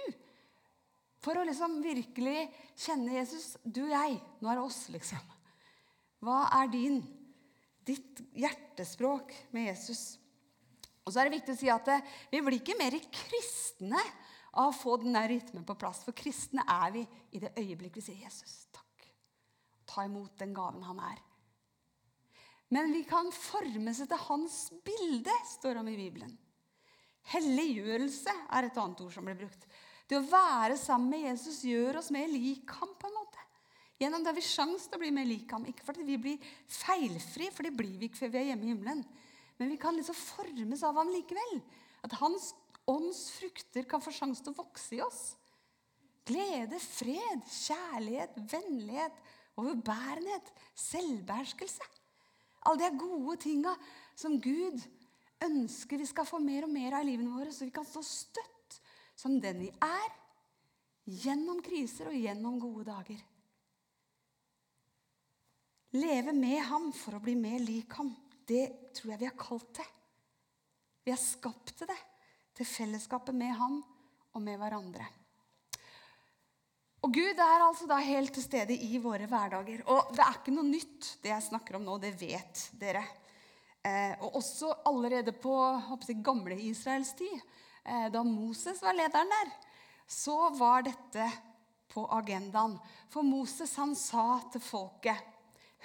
for 1.26 1.40
å 1.40 1.46
liksom 1.48 1.80
virkelig 1.86 2.50
kjenne 2.78 3.16
Jesus. 3.18 3.56
Du 3.64 3.86
og 3.86 3.94
jeg. 3.94 4.20
Nå 4.42 4.52
er 4.52 4.60
det 4.60 4.66
oss, 4.66 4.82
liksom. 4.94 5.32
Hva 6.26 6.44
er 6.60 6.70
din, 6.74 7.00
ditt 7.86 8.22
hjertespråk 8.34 9.34
med 9.56 9.70
Jesus? 9.72 10.18
Og 11.06 11.14
så 11.14 11.22
er 11.22 11.30
det 11.30 11.38
viktig 11.38 11.54
å 11.54 11.60
si 11.60 11.70
at 11.70 11.86
det, 11.88 12.00
Vi 12.34 12.42
blir 12.42 12.60
ikke 12.60 12.78
mer 12.80 12.98
kristne 13.14 14.02
av 14.56 14.72
å 14.72 14.76
få 14.76 14.98
den 15.02 15.18
rytmen 15.28 15.66
på 15.68 15.76
plass. 15.80 16.04
For 16.06 16.16
kristne 16.16 16.64
er 16.68 16.92
vi 16.96 17.06
i 17.36 17.42
det 17.44 17.54
øyeblikk 17.60 18.00
vi 18.00 18.06
sier 18.08 18.22
'Jesus, 18.24 18.68
takk'. 18.72 19.10
Ta 19.86 20.06
imot 20.06 20.38
den 20.40 20.54
gaven 20.54 20.84
han 20.84 21.00
er. 21.00 21.20
Men 22.70 22.92
vi 22.92 23.04
kan 23.04 23.32
formes 23.32 24.02
etter 24.02 24.18
hans 24.18 24.72
bilde, 24.84 25.34
står 25.60 25.76
det 25.76 25.80
om 25.80 25.88
i 25.88 25.98
Bibelen. 25.98 26.38
Helliggjørelse 27.34 28.34
er 28.54 28.68
et 28.68 28.78
annet 28.78 29.02
ord 29.02 29.14
som 29.14 29.26
blir 29.26 29.38
brukt. 29.38 29.68
Det 30.06 30.18
å 30.18 30.26
være 30.30 30.78
sammen 30.78 31.10
med 31.10 31.26
Jesus 31.30 31.64
gjør 31.66 32.00
oss 32.02 32.12
mer 32.14 32.28
lik 32.30 32.70
ham. 32.70 32.90
på 33.00 33.08
en 33.08 33.14
måte. 33.14 33.42
Gjennom 34.00 34.24
det 34.24 34.34
har 34.34 34.36
vi 34.36 34.44
sjanse 34.44 34.90
til 34.90 34.98
å 34.98 35.02
bli 35.02 35.12
mer 35.16 35.26
lik 35.26 35.52
ham. 35.52 35.66
Ikke 35.66 35.86
fordi 35.88 36.04
vi 36.04 36.18
blir 36.18 36.50
feilfri, 36.68 37.50
for 37.52 37.64
det 37.64 37.74
blir 37.78 37.98
vi 37.98 38.10
ikke 38.10 38.26
før 38.26 38.34
vi 38.34 38.42
er 38.42 38.50
hjemme 38.52 38.68
i 38.68 38.74
himmelen. 38.74 39.06
Men 39.58 39.72
vi 39.72 39.78
kan 39.80 39.96
liksom 39.96 40.18
formes 40.20 40.84
av 40.84 41.00
ham 41.00 41.10
likevel. 41.14 41.62
At 42.04 42.18
hans 42.20 42.52
ånds 42.90 43.30
frukter 43.38 43.88
kan 43.90 44.04
få 44.04 44.14
sjanse 44.14 44.44
til 44.44 44.54
å 44.54 44.60
vokse 44.60 44.98
i 44.98 45.04
oss. 45.06 45.24
Glede, 46.26 46.80
fred, 46.82 47.44
kjærlighet, 47.50 48.38
vennlighet, 48.52 49.18
overbærenhet, 49.62 50.50
selvbeherskelse. 50.78 51.86
Alle 52.66 52.82
de 52.82 52.98
gode 52.98 53.38
tinga 53.44 53.76
som 54.18 54.40
Gud 54.42 54.82
ønsker 55.46 56.02
vi 56.02 56.08
skal 56.10 56.28
få 56.28 56.40
mer 56.42 56.66
og 56.66 56.74
mer 56.74 56.98
av 56.98 57.06
i 57.06 57.12
livene 57.12 57.36
våre, 57.36 57.54
så 57.54 57.68
vi 57.68 57.74
kan 57.76 57.86
stå 57.86 58.02
støtt 58.06 58.80
som 59.16 59.38
den 59.42 59.62
vi 59.62 59.70
er, 59.86 60.12
gjennom 61.06 61.62
kriser 61.62 62.10
og 62.10 62.18
gjennom 62.18 62.58
gode 62.60 62.88
dager. 62.90 63.20
Leve 65.96 66.34
med 66.36 66.60
ham 66.68 66.90
for 66.96 67.16
å 67.16 67.24
bli 67.24 67.36
mer 67.40 67.62
lik 67.64 67.94
ham 68.00 68.10
det 68.50 68.94
tror 68.94 69.14
jeg 69.14 69.22
vi 69.22 69.30
har 69.30 69.38
kalt 69.40 69.72
det. 69.80 69.86
Vi 71.06 71.14
er 71.14 71.22
skapt 71.22 71.74
til 71.80 71.90
det. 71.90 71.98
Til 72.56 72.68
fellesskapet 72.68 73.36
med 73.36 73.54
Han 73.60 73.82
og 74.36 74.44
med 74.44 74.60
hverandre. 74.60 75.06
Og 77.06 77.12
Gud 77.14 77.38
er 77.38 77.62
altså 77.62 77.86
da 77.86 78.00
helt 78.02 78.34
til 78.34 78.42
stede 78.42 78.74
i 78.74 78.98
våre 78.98 79.28
hverdager. 79.30 79.84
Og 79.94 80.10
det 80.16 80.24
er 80.24 80.40
ikke 80.40 80.54
noe 80.56 80.66
nytt, 80.66 81.12
det 81.22 81.30
jeg 81.30 81.48
snakker 81.52 81.78
om 81.78 81.86
nå. 81.86 82.00
Det 82.02 82.16
vet 82.18 82.64
dere. 82.82 83.04
Eh, 83.86 84.16
og 84.26 84.40
også 84.40 84.72
allerede 84.90 85.36
på 85.38 85.54
jeg, 86.08 86.24
gamle 86.26 86.58
Israels 86.66 87.14
tid, 87.14 87.36
eh, 87.86 88.08
da 88.10 88.24
Moses 88.26 88.82
var 88.82 88.98
lederen 88.98 89.30
der, 89.30 89.52
så 90.10 90.50
var 90.58 90.88
dette 90.88 91.28
på 91.94 92.08
agendaen. 92.18 92.80
For 93.14 93.22
Moses 93.22 93.76
han 93.78 93.94
sa 93.96 94.42
til 94.52 94.64
folket 94.66 95.32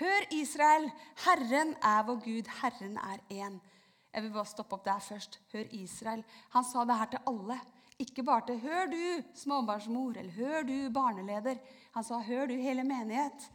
Hør, 0.01 0.25
Israel, 0.33 0.87
Herren 1.27 1.75
er 1.85 2.07
vår 2.09 2.23
Gud, 2.25 2.49
Herren 2.63 2.97
er 2.97 3.21
én. 3.29 3.61
Jeg 4.11 4.23
vil 4.23 4.33
bare 4.35 4.51
stoppe 4.51 4.75
opp 4.77 4.85
der 4.85 5.03
først. 5.05 5.39
Hør, 5.53 5.69
Israel. 5.77 6.25
Han 6.51 6.65
sa 6.65 6.85
det 6.85 6.99
her 6.99 7.13
til 7.13 7.31
alle. 7.31 7.61
Ikke 8.01 8.23
bare 8.23 8.47
til 8.47 8.59
'Hør, 8.61 8.87
du 8.87 9.23
småbarnsmor', 9.35 10.19
eller 10.19 10.33
'Hør, 10.33 10.63
du 10.63 10.91
barneleder'. 10.91 11.61
Han 11.95 12.05
sa 12.05 12.19
'Hør, 12.19 12.47
du 12.47 12.55
hele 12.55 12.83
menighet'. 12.83 13.51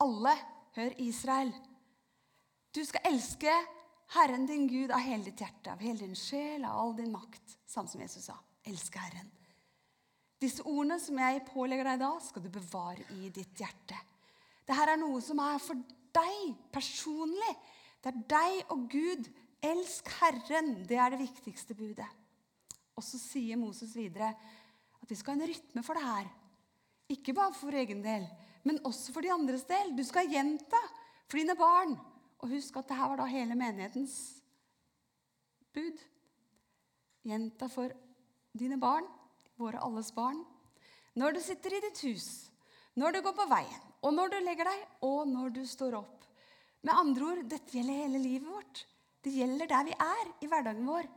Alle. 0.00 0.34
Hør, 0.76 0.90
Israel. 0.98 1.54
Du 2.74 2.84
skal 2.84 3.00
elske 3.04 3.52
Herren 4.14 4.46
din 4.46 4.68
Gud 4.68 4.90
av 4.90 4.98
hele 4.98 5.24
ditt 5.24 5.38
hjerte, 5.38 5.72
av 5.72 5.78
hele 5.78 5.98
din 5.98 6.16
sjel, 6.16 6.64
av 6.64 6.78
all 6.80 6.96
din 6.96 7.12
makt. 7.12 7.58
Samme 7.66 7.88
som 7.88 8.00
Jesus 8.00 8.24
sa. 8.24 8.36
Elske 8.64 8.98
Herren. 8.98 9.30
Disse 10.40 10.62
ordene 10.62 11.00
som 11.02 11.18
jeg 11.18 11.42
pålegger 11.48 11.84
deg 11.84 12.00
da, 12.00 12.12
skal 12.22 12.44
du 12.44 12.48
bevare 12.54 13.02
i 13.18 13.28
ditt 13.34 13.58
hjerte. 13.58 13.98
Dette 14.68 14.86
er 14.92 15.00
noe 15.00 15.20
som 15.24 15.40
er 15.42 15.58
for 15.58 15.80
deg 16.14 16.54
personlig. 16.72 17.54
Det 18.02 18.12
er 18.12 18.24
deg 18.30 18.72
og 18.74 18.86
Gud. 18.92 19.28
Elsk 19.64 20.08
Herren. 20.20 20.74
Det 20.86 20.98
er 20.98 21.14
det 21.14 21.22
viktigste 21.22 21.74
budet. 21.78 22.08
Og 22.98 23.04
så 23.06 23.18
sier 23.20 23.58
Moses 23.58 23.94
videre 23.96 24.32
at 24.98 25.10
vi 25.10 25.16
skal 25.18 25.36
ha 25.36 25.42
en 25.42 25.50
rytme 25.50 25.84
for 25.86 25.98
det 25.98 26.06
her. 26.06 26.28
Ikke 27.08 27.34
bare 27.36 27.54
for 27.56 27.74
egen 27.74 28.02
del, 28.04 28.26
men 28.68 28.80
også 28.84 29.14
for 29.14 29.24
de 29.24 29.32
andres 29.32 29.64
del. 29.68 29.94
Du 29.96 30.04
skal 30.04 30.28
gjenta 30.28 30.80
for 31.28 31.38
dine 31.38 31.56
barn. 31.58 31.96
Og 32.38 32.52
husk 32.52 32.76
at 32.78 32.90
dette 32.90 33.08
var 33.10 33.18
da 33.18 33.26
hele 33.30 33.56
menighetens 33.58 34.14
bud. 35.74 35.98
Gjenta 37.26 37.66
for 37.72 37.92
dine 38.58 38.78
barn, 38.80 39.06
våre 39.58 39.80
alles 39.82 40.12
barn. 40.14 40.44
Når 41.18 41.34
du 41.34 41.40
sitter 41.42 41.74
i 41.74 41.82
ditt 41.82 42.02
hus, 42.06 42.28
når 42.98 43.16
du 43.16 43.22
går 43.26 43.34
på 43.34 43.48
veien, 43.50 43.82
og 44.06 44.14
når 44.14 44.30
du 44.30 44.38
legger 44.42 44.70
deg, 44.70 44.84
og 45.06 45.26
når 45.26 45.50
du 45.56 45.64
står 45.66 45.96
opp. 45.98 46.26
Med 46.86 46.94
andre 46.94 47.26
ord, 47.32 47.42
dette 47.50 47.74
gjelder 47.74 48.04
hele 48.04 48.22
livet 48.22 48.46
vårt. 48.46 48.84
Det 49.24 49.34
gjelder 49.34 49.70
der 49.70 49.88
vi 49.88 49.96
er 49.98 50.30
i 50.44 50.48
hverdagen 50.50 50.86
vår. 50.86 51.08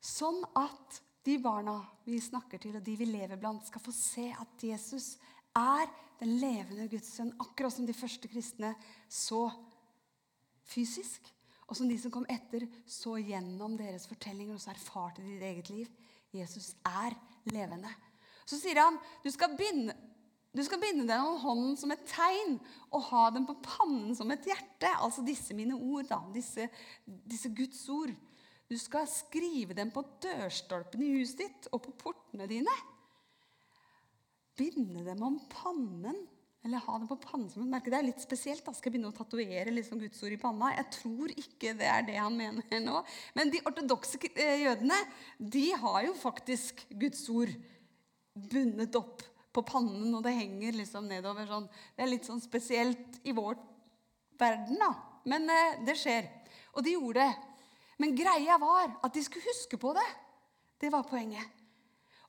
Sånn 0.00 0.42
at 0.56 1.00
de 1.26 1.36
barna 1.42 1.80
vi 2.06 2.18
snakker 2.22 2.60
til, 2.62 2.76
og 2.78 2.84
de 2.86 2.94
vi 2.98 3.08
lever 3.08 3.38
blant, 3.40 3.66
skal 3.66 3.82
få 3.82 3.94
se 3.94 4.28
at 4.30 4.62
Jesus 4.62 5.16
er 5.56 5.88
den 6.20 6.36
levende 6.40 6.86
Guds 6.90 7.10
sønn, 7.16 7.34
akkurat 7.42 7.74
som 7.74 7.86
de 7.88 7.96
første 7.96 8.30
kristne 8.30 8.72
så 9.08 9.48
fysisk. 10.70 11.32
Og 11.66 11.74
som 11.74 11.88
de 11.90 11.96
som 11.98 12.12
kom 12.14 12.26
etter, 12.30 12.68
så 12.86 13.16
gjennom 13.18 13.74
deres 13.78 14.06
fortellinger 14.06 14.54
og 14.54 14.62
så 14.62 14.70
erfarte 14.70 15.24
de 15.24 15.34
ditt 15.34 15.46
eget 15.48 15.70
liv. 15.72 15.88
Jesus 16.36 16.74
er 16.86 17.16
levende. 17.50 17.90
Så 18.46 18.60
sier 18.60 18.78
han 18.78 19.00
du 19.24 19.30
skal 19.34 19.56
binde, 19.58 19.96
du 20.56 20.62
skal 20.64 20.80
binde 20.80 21.04
den 21.08 21.20
om 21.20 21.36
hånden 21.42 21.74
som 21.78 21.92
et 21.92 22.06
tegn 22.08 22.56
og 22.88 23.04
ha 23.10 23.26
den 23.34 23.46
på 23.48 23.58
pannen 23.64 24.14
som 24.16 24.30
et 24.32 24.46
hjerte. 24.48 24.90
Altså 24.96 25.24
disse 25.26 25.56
mine 25.56 25.76
ord, 25.76 26.08
da. 26.08 26.22
Disse, 26.34 26.68
disse 27.04 27.52
Guds 27.54 27.82
ord. 27.92 28.14
Du 28.66 28.74
skal 28.80 29.06
skrive 29.10 29.76
dem 29.78 29.92
på 29.94 30.02
dørstolpen 30.24 31.04
i 31.04 31.12
huset 31.18 31.44
ditt 31.44 31.68
og 31.70 31.84
på 31.84 31.92
portene 32.00 32.48
dine. 32.50 32.72
Binde 34.56 35.04
dem 35.06 35.22
om 35.22 35.38
pannen 35.52 36.24
eller 36.66 36.82
ha 36.82 36.96
dem 36.98 37.06
på 37.06 37.18
pannen 37.22 37.46
som 37.52 37.62
et 37.62 37.70
merke. 37.70 37.92
Det 37.92 38.00
er 38.00 38.08
litt 38.08 38.22
spesielt. 38.24 38.64
da. 38.66 38.72
Skal 38.74 38.90
jeg 38.90 38.96
begynne 38.96 39.12
å 39.12 39.16
tatovere 39.16 39.74
liksom 39.74 40.00
Guds 40.02 40.24
ord 40.26 40.34
i 40.34 40.40
panna? 40.40 40.72
Jeg 40.74 40.88
tror 40.96 41.34
ikke 41.36 41.76
det 41.78 41.86
er 41.92 42.08
det 42.08 42.16
han 42.18 42.34
mener 42.34 42.82
nå. 42.82 43.04
Men 43.38 43.52
de 43.52 43.62
ortodokse 43.68 44.18
eh, 44.32 44.64
jødene 44.64 44.98
de 45.38 45.68
har 45.84 46.00
jo 46.08 46.16
faktisk 46.18 46.82
Guds 46.90 47.22
ord 47.30 47.54
bundet 48.34 48.98
opp 48.98 49.22
på 49.56 49.64
pannen, 49.66 50.12
og 50.14 50.22
det 50.24 50.36
henger 50.36 50.76
liksom 50.76 51.08
nedover 51.08 51.48
sånn. 51.48 51.68
Det 51.96 52.04
er 52.04 52.12
litt 52.12 52.28
sånn 52.28 52.42
spesielt 52.42 53.20
i 53.24 53.34
vår 53.36 53.58
verden, 54.38 54.78
da. 54.80 54.92
Men 55.26 55.48
eh, 55.50 55.82
det 55.86 55.96
skjer. 55.98 56.28
Og 56.76 56.84
de 56.84 56.94
gjorde 56.94 57.24
det. 57.24 57.54
Men 58.02 58.16
greia 58.16 58.58
var 58.60 58.98
at 59.04 59.14
de 59.14 59.24
skulle 59.24 59.48
huske 59.48 59.78
på 59.80 59.94
det. 59.96 60.08
Det 60.80 60.92
var 60.92 61.06
poenget. 61.08 61.56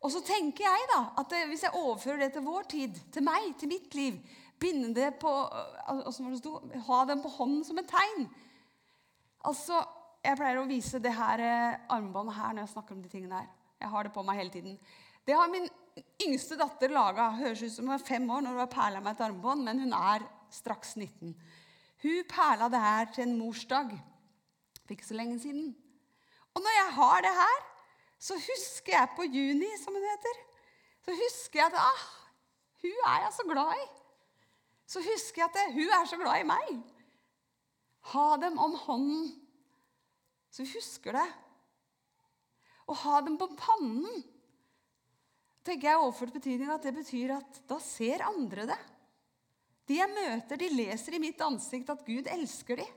Og 0.05 0.11
så 0.13 0.21
tenker 0.23 0.67
jeg 0.67 0.89
da, 0.91 0.99
at 1.17 1.31
Hvis 1.49 1.63
jeg 1.65 1.73
overfører 1.75 2.19
det 2.21 2.33
til 2.35 2.45
vår 2.45 2.67
tid, 2.69 2.99
til 3.11 3.25
meg, 3.25 3.55
til 3.57 3.71
mitt 3.71 3.95
liv 3.97 4.19
Binde 4.61 4.93
det 4.93 5.15
på 5.21 5.31
det 5.49 6.37
sto, 6.39 6.59
Ha 6.87 6.99
den 7.09 7.23
på 7.23 7.31
hånden 7.33 7.63
som 7.65 7.81
et 7.81 7.89
tegn 7.89 8.27
Altså, 9.41 9.81
Jeg 10.23 10.37
pleier 10.37 10.61
å 10.61 10.67
vise 10.69 11.01
det 11.01 11.15
her 11.17 11.41
eh, 11.41 11.79
armbåndet 11.93 12.37
her 12.37 12.53
når 12.53 12.65
jeg 12.65 12.73
snakker 12.75 12.95
om 12.95 13.01
de 13.01 13.09
tingene 13.09 13.41
her. 13.41 13.49
Jeg 13.79 13.89
har 13.93 14.03
det 14.03 14.11
på 14.11 14.23
meg 14.25 14.39
hele 14.41 14.51
tiden. 14.51 14.79
Det 15.23 15.35
har 15.37 15.47
min 15.51 15.67
yngste 16.25 16.57
datter 16.59 16.91
laga. 16.93 17.29
Høres 17.37 17.63
ut 17.63 17.73
som 17.73 17.87
hun 17.89 17.95
er 17.97 18.03
fem 18.03 18.27
år 18.29 18.43
når 18.43 18.55
hun 18.55 18.63
har 18.63 18.73
perla 18.73 19.01
meg 19.03 19.15
et 19.15 19.23
armbånd, 19.27 19.63
men 19.65 19.81
hun 19.85 19.95
er 19.97 20.25
straks 20.53 20.95
19. 20.95 21.33
Hun 22.03 22.29
perla 22.29 22.69
det 22.71 22.81
her 22.83 23.09
til 23.13 23.25
en 23.25 23.37
morsdag 23.39 23.95
for 24.83 24.95
ikke 24.95 25.07
så 25.07 25.17
lenge 25.17 25.39
siden. 25.43 25.73
Og 26.55 26.61
når 26.63 26.75
jeg 26.77 26.93
har 26.95 27.23
det 27.25 27.33
her, 27.37 27.57
så 28.19 28.33
husker 28.33 28.93
jeg 28.93 29.09
på 29.15 29.25
Juni, 29.29 29.71
som 29.81 29.93
hun 29.93 30.05
heter. 30.05 30.37
Så 31.05 31.15
husker 31.15 31.59
jeg 31.59 31.71
at 31.73 31.79
ah, 31.79 32.05
hun 32.81 33.01
er 33.11 33.19
jeg 33.25 33.33
så 33.35 33.45
glad 33.49 33.73
i. 33.75 33.87
Så 34.87 35.03
husker 35.03 35.41
jeg 35.41 35.49
at 35.49 35.57
det, 35.59 35.73
hun 35.73 35.91
er 35.99 36.07
så 36.07 36.17
glad 36.17 36.39
i 36.39 36.47
meg. 36.47 36.71
Ha 38.13 38.27
dem 38.41 38.57
om 38.57 38.73
hånden, 38.85 39.27
så 40.51 40.63
vi 40.63 40.71
husker 40.77 41.11
det. 41.11 41.27
Og 42.87 42.95
ha 43.03 43.19
dem 43.21 43.37
på 43.37 43.49
pannen. 43.59 44.23
Tenker 45.67 45.91
jeg 45.91 46.01
overført 46.01 46.35
betydning 46.37 46.71
at 46.73 46.85
Det 46.87 46.93
betyr 46.95 47.35
at 47.37 47.59
da 47.69 47.79
ser 47.83 48.23
andre 48.25 48.67
det. 48.69 48.79
De 49.87 49.99
jeg 49.99 50.11
møter, 50.11 50.59
de 50.59 50.71
leser 50.73 51.15
i 51.15 51.21
mitt 51.23 51.41
ansikt 51.43 51.91
at 51.93 52.03
Gud 52.07 52.27
elsker 52.31 52.81
dem. 52.81 52.95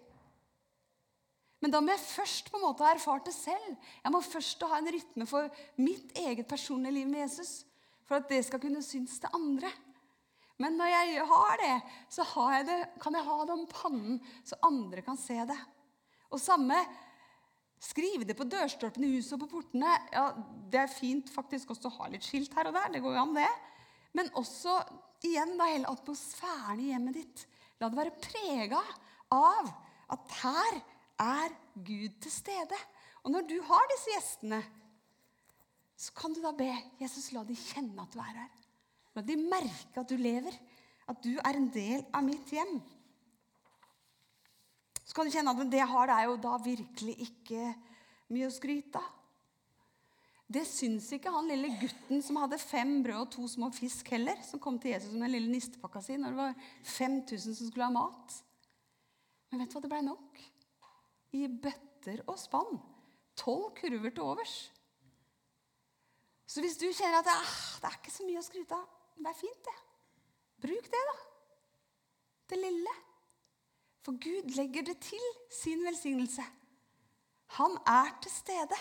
Men 1.60 1.74
da 1.74 1.82
må 1.84 1.92
jeg 1.92 2.02
først 2.02 2.48
på 2.48 2.56
en 2.56 2.64
måte 2.64 2.86
ha 2.86 2.94
erfart 2.94 3.26
det 3.28 3.34
selv. 3.36 3.74
Jeg 4.00 4.12
må 4.14 4.22
først 4.24 4.64
ha 4.64 4.78
en 4.78 4.88
rytme 4.94 5.26
for 5.28 5.50
mitt 5.78 6.16
eget 6.18 6.48
personlige 6.48 6.96
liv 6.96 7.10
med 7.10 7.20
Jesus. 7.26 7.60
For 8.08 8.18
at 8.18 8.30
det 8.32 8.40
skal 8.46 8.62
kunne 8.62 8.82
synes 8.82 9.18
til 9.20 9.36
andre. 9.36 9.68
Men 10.60 10.76
når 10.80 10.90
jeg 10.92 11.26
har 11.28 11.60
det, 11.60 11.76
så 12.12 12.24
har 12.32 12.54
jeg 12.56 12.66
det, 12.68 12.78
kan 13.00 13.16
jeg 13.16 13.28
ha 13.28 13.36
det 13.44 13.54
om 13.54 13.68
pannen, 13.70 14.18
så 14.44 14.58
andre 14.66 15.04
kan 15.04 15.20
se 15.20 15.36
det. 15.48 15.58
Og 16.32 16.40
samme 16.40 16.76
Skrive 17.80 18.26
det 18.28 18.36
på 18.36 18.44
dørstolpene 18.44 19.08
i 19.08 19.14
huset 19.16 19.38
og 19.38 19.46
på 19.46 19.54
portene. 19.56 19.94
Ja, 20.12 20.30
Det 20.70 20.80
er 20.82 20.92
fint 20.92 21.30
faktisk 21.32 21.72
også 21.72 21.88
å 21.88 21.96
ha 22.00 22.08
litt 22.12 22.26
skilt 22.26 22.54
her 22.54 22.68
og 22.68 22.76
der. 22.76 22.92
det 22.92 23.00
går 23.02 23.14
jo 23.16 23.22
an 23.22 23.34
det. 23.34 23.48
Men 24.12 24.28
også 24.36 24.74
igjen 25.24 25.56
da, 25.56 25.68
hele 25.70 25.88
atmosfæren 25.88 26.80
i 26.80 26.90
hjemmet 26.90 27.16
ditt. 27.16 27.46
La 27.80 27.88
det 27.88 27.96
være 27.96 28.20
prega 28.20 28.82
av 29.32 29.70
at 30.12 30.36
her 30.42 30.80
er 31.20 31.56
Gud 31.74 32.20
til 32.20 32.32
stede. 32.32 32.76
Og 33.24 33.32
når 33.32 33.48
du 33.48 33.56
har 33.64 33.88
disse 33.92 34.12
gjestene, 34.12 34.60
så 36.00 36.12
kan 36.16 36.32
du 36.32 36.40
da 36.40 36.52
be 36.56 36.70
Jesus 37.00 37.30
la 37.32 37.44
de 37.44 37.56
kjenne 37.56 38.00
at 38.00 38.12
du 38.12 38.20
er 38.20 38.36
her. 38.44 38.54
La 39.16 39.24
de 39.26 39.36
merke 39.36 40.00
at 40.00 40.08
du 40.08 40.16
lever, 40.20 40.54
at 41.10 41.20
du 41.24 41.34
er 41.36 41.56
en 41.56 41.68
del 41.74 42.04
av 42.14 42.24
mitt 42.24 42.52
hjem. 42.54 42.78
Så 45.10 45.16
kan 45.16 45.26
du 45.26 45.34
kjenne 45.34 45.50
at 45.50 45.66
det 45.66 45.80
jeg 45.80 45.90
har, 45.90 46.06
det 46.06 46.16
er 46.16 46.26
jo 46.28 46.34
da 46.38 46.52
virkelig 46.62 47.14
ikke 47.24 47.72
mye 48.30 48.46
å 48.46 48.52
skryte 48.54 49.00
av. 49.00 49.16
Det 50.50 50.62
syns 50.66 51.08
ikke 51.14 51.32
han 51.34 51.50
lille 51.50 51.72
gutten 51.80 52.22
som 52.26 52.38
hadde 52.38 52.58
fem 52.62 53.00
brød 53.02 53.18
og 53.18 53.32
to 53.34 53.48
små 53.50 53.72
fisk 53.74 54.06
heller, 54.14 54.38
som 54.46 54.62
kom 54.62 54.78
til 54.82 54.92
Jesus 54.94 55.12
med 55.14 55.28
den 55.28 55.34
lille 55.34 55.50
nistepakka 55.50 56.02
si 56.02 56.14
når 56.18 56.34
det 56.34 56.38
var 56.40 56.70
5000 56.92 57.58
som 57.58 57.70
skulle 57.72 57.86
ha 57.86 57.94
mat. 57.94 58.38
Men 59.50 59.64
vet 59.64 59.74
du 59.74 59.76
hva? 59.76 59.82
Det 59.82 59.92
blei 59.96 60.00
nok 60.06 60.40
i 61.38 61.44
bøtter 61.66 62.22
og 62.30 62.38
spann. 62.38 62.78
Tolv 63.38 63.72
kurver 63.82 64.14
til 64.14 64.26
overs. 64.26 64.56
Så 66.46 66.62
hvis 66.62 66.78
du 66.78 66.86
kjenner 66.86 67.18
at 67.18 67.34
ah, 67.34 67.54
det 67.82 67.90
er 67.90 67.98
ikke 67.98 68.14
så 68.14 68.30
mye 68.30 68.42
å 68.42 68.46
skryte 68.46 68.78
av, 68.78 68.86
det 69.18 69.30
er 69.30 69.38
fint, 69.42 69.62
det. 69.66 69.78
Bruk 70.66 70.90
det, 70.94 71.06
da. 71.10 71.20
Det 72.50 72.62
lille. 72.62 72.98
For 74.04 74.16
Gud 74.16 74.54
legger 74.56 74.86
det 74.86 74.96
til 75.04 75.26
sin 75.52 75.82
velsignelse. 75.84 76.44
Han 77.58 77.76
er 77.88 78.12
til 78.22 78.32
stede 78.32 78.78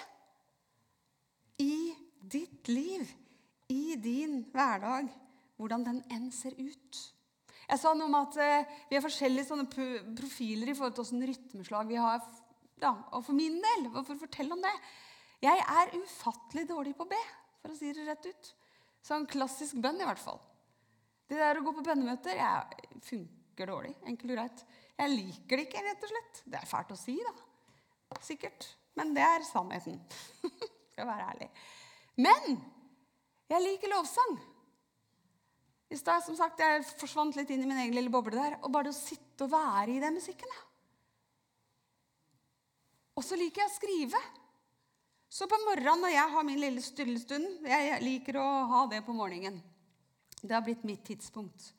i 1.60 1.94
ditt 2.32 2.70
liv, 2.72 3.08
i 3.70 3.96
din 4.00 4.44
hverdag, 4.54 5.10
hvordan 5.58 5.86
den 5.88 6.04
enn 6.14 6.30
ser 6.32 6.56
ut. 6.56 7.00
Jeg 7.70 7.82
sa 7.82 7.92
noe 7.94 8.08
om 8.10 8.18
at 8.18 8.38
eh, 8.42 8.70
vi 8.90 8.98
har 8.98 9.04
forskjellige 9.04 9.50
sånne 9.50 9.68
profiler 10.18 10.72
i 10.72 10.76
forhold 10.78 10.96
til 10.98 11.04
åssen 11.04 11.26
rytmeslag 11.28 11.90
vi 11.92 12.00
har. 12.02 12.24
Ja, 12.82 12.96
og 13.12 13.26
for 13.28 13.38
min 13.38 13.60
del, 13.62 13.90
for 13.92 14.16
å 14.16 14.22
fortelle 14.22 14.56
om 14.56 14.64
det 14.64 14.72
Jeg 15.44 15.60
er 15.60 15.94
ufattelig 16.00 16.66
dårlig 16.68 16.96
på 16.98 17.06
å 17.06 17.12
be, 17.12 17.20
for 17.62 17.72
å 17.72 17.78
si 17.78 17.92
det 17.96 18.08
rett 18.08 18.26
ut. 18.26 18.50
Sånn 19.06 19.28
klassisk 19.30 19.78
bønn, 19.80 20.02
i 20.02 20.08
hvert 20.08 20.20
fall. 20.20 20.40
Det 21.30 21.38
der 21.40 21.60
å 21.60 21.64
gå 21.64 21.72
på 21.78 21.86
bønnemøter 21.86 22.40
jeg 22.40 22.90
funker 23.06 23.70
dårlig. 23.70 23.94
Enkelt 24.10 24.34
og 24.34 24.40
greit. 24.40 24.64
Jeg 25.00 25.16
liker 25.16 25.60
det 25.60 25.66
ikke, 25.68 25.84
rett 25.86 26.04
og 26.04 26.12
slett. 26.12 26.42
Det 26.44 26.60
er 26.60 26.68
fælt 26.68 26.92
å 26.92 27.00
si, 27.00 27.16
da. 27.24 28.20
Sikkert. 28.26 28.68
Men 29.00 29.14
det 29.16 29.24
er 29.24 29.46
sannheten. 29.48 30.00
Skal 30.92 31.08
være 31.08 31.28
ærlig. 31.32 31.50
Men 32.20 32.58
jeg 33.50 33.64
liker 33.64 33.94
lovsang. 33.94 34.40
I 35.90 35.98
stad 35.98 36.22
som 36.26 36.36
sagt, 36.38 36.60
jeg 36.62 36.84
forsvant 37.00 37.38
litt 37.40 37.50
inn 37.54 37.64
i 37.64 37.70
min 37.70 37.80
egen 37.86 37.96
lille 37.96 38.12
boble 38.14 38.36
der. 38.36 38.60
Og 38.60 38.74
bare 38.74 38.90
det 38.90 38.94
å 38.98 39.00
sitte 39.00 39.48
og 39.48 39.54
være 39.54 39.96
i 39.96 40.04
den 40.04 40.20
musikken. 40.20 40.52
da. 40.52 40.68
Og 43.18 43.26
så 43.26 43.40
liker 43.40 43.64
jeg 43.64 43.72
å 43.72 43.78
skrive. 43.78 44.22
Så 45.30 45.48
på 45.50 45.58
morgenen 45.64 46.04
når 46.04 46.16
jeg 46.16 46.34
har 46.34 46.46
min 46.46 46.58
lille 46.58 46.82
stillestund 46.82 47.68
Jeg 47.70 48.00
liker 48.02 48.40
å 48.42 48.46
ha 48.70 48.86
det 48.90 49.04
på 49.06 49.14
morgenen. 49.14 49.60
Det 50.42 50.56
har 50.56 50.64
blitt 50.66 50.86
mitt 50.88 51.04
tidspunkt. 51.06 51.74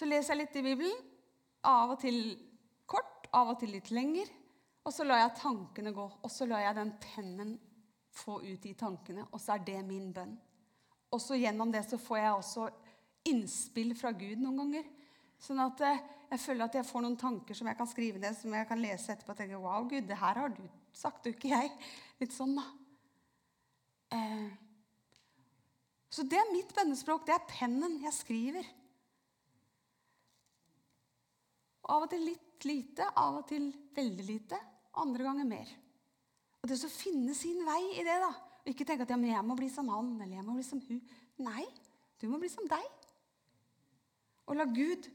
Så 0.00 0.06
leser 0.08 0.32
jeg 0.32 0.46
litt 0.46 0.54
i 0.56 0.64
Bibelen. 0.64 1.00
Av 1.68 1.90
og 1.92 1.98
til 2.00 2.22
kort, 2.88 3.26
av 3.36 3.50
og 3.52 3.58
til 3.60 3.74
litt 3.74 3.90
lenger. 3.92 4.30
Og 4.88 4.94
så 4.96 5.04
lar 5.04 5.20
jeg 5.20 5.34
tankene 5.42 5.92
gå. 5.92 6.06
Og 6.24 6.32
så 6.32 6.46
lar 6.48 6.62
jeg 6.64 6.78
den 6.78 6.94
pennen 7.02 7.50
få 8.16 8.38
ut 8.40 8.62
de 8.64 8.72
tankene. 8.80 9.26
Og 9.28 9.42
så 9.42 9.58
er 9.58 9.66
det 9.66 9.76
min 9.84 10.08
bønn. 10.16 10.32
Og 11.12 11.20
så 11.20 11.36
gjennom 11.36 11.68
det 11.74 11.84
så 11.84 12.00
får 12.00 12.22
jeg 12.22 12.32
også 12.38 12.70
innspill 13.28 13.92
fra 13.98 14.14
Gud 14.16 14.40
noen 14.40 14.62
ganger. 14.62 14.88
Sånn 15.40 15.60
at 15.66 15.84
eh, 15.84 16.02
jeg 16.32 16.44
føler 16.46 16.64
at 16.64 16.80
jeg 16.80 16.88
får 16.88 17.04
noen 17.04 17.20
tanker 17.20 17.60
som 17.60 17.68
jeg 17.68 17.76
kan 17.76 17.92
skrive 17.92 18.24
ned, 18.24 18.40
som 18.40 18.56
jeg 18.56 18.72
kan 18.72 18.80
lese 18.80 19.12
etterpå 19.12 19.36
og 19.36 19.40
tenke 19.42 19.60
Wow, 19.60 19.84
Gud, 19.90 20.08
det 20.08 20.16
her 20.20 20.40
har 20.46 20.56
du 20.56 20.64
sagt, 20.96 21.28
og 21.28 21.36
ikke 21.36 21.52
jeg. 21.52 21.76
Litt 22.24 22.32
sånn, 22.32 22.56
da. 22.56 22.64
Eh. 24.16 24.50
Så 26.08 26.24
det 26.24 26.40
er 26.40 26.52
mitt 26.54 26.72
bønnespråk. 26.72 27.28
Det 27.28 27.36
er 27.36 27.48
pennen 27.52 28.00
jeg 28.00 28.16
skriver. 28.16 28.76
Av 31.90 32.04
og 32.04 32.10
til 32.12 32.22
litt 32.28 32.66
lite, 32.68 33.06
av 33.18 33.40
og 33.40 33.46
til 33.50 33.70
veldig 33.96 34.26
lite. 34.26 34.58
Andre 35.00 35.26
ganger 35.26 35.48
mer. 35.48 35.70
Og 36.60 36.68
det 36.68 36.78
å 36.84 36.92
finne 36.92 37.34
sin 37.34 37.62
vei 37.66 37.80
i 37.96 38.04
det, 38.04 38.16
da, 38.20 38.30
og 38.60 38.68
ikke 38.68 38.84
tenke 38.86 39.06
at 39.06 39.12
ja, 39.12 39.18
men 39.18 39.32
jeg 39.32 39.46
må 39.46 39.56
bli 39.58 39.70
som 39.72 39.88
han 39.90 40.12
eller 40.18 40.36
jeg 40.36 40.46
må 40.46 40.56
bli 40.58 40.66
som 40.66 40.82
hun. 40.84 41.00
Nei, 41.40 41.64
du 42.20 42.28
må 42.28 42.40
bli 42.42 42.50
som 42.52 42.66
deg. 42.68 43.06
Og 44.50 44.58
la 44.58 44.66
Gud 44.68 45.08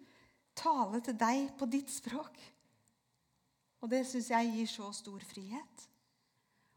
tale 0.57 1.01
til 1.05 1.17
deg 1.19 1.51
på 1.59 1.67
ditt 1.69 1.91
språk. 1.93 2.39
Og 3.83 3.91
det 3.91 4.01
syns 4.09 4.31
jeg 4.31 4.53
gir 4.55 4.71
så 4.71 4.89
stor 4.95 5.21
frihet. 5.27 5.85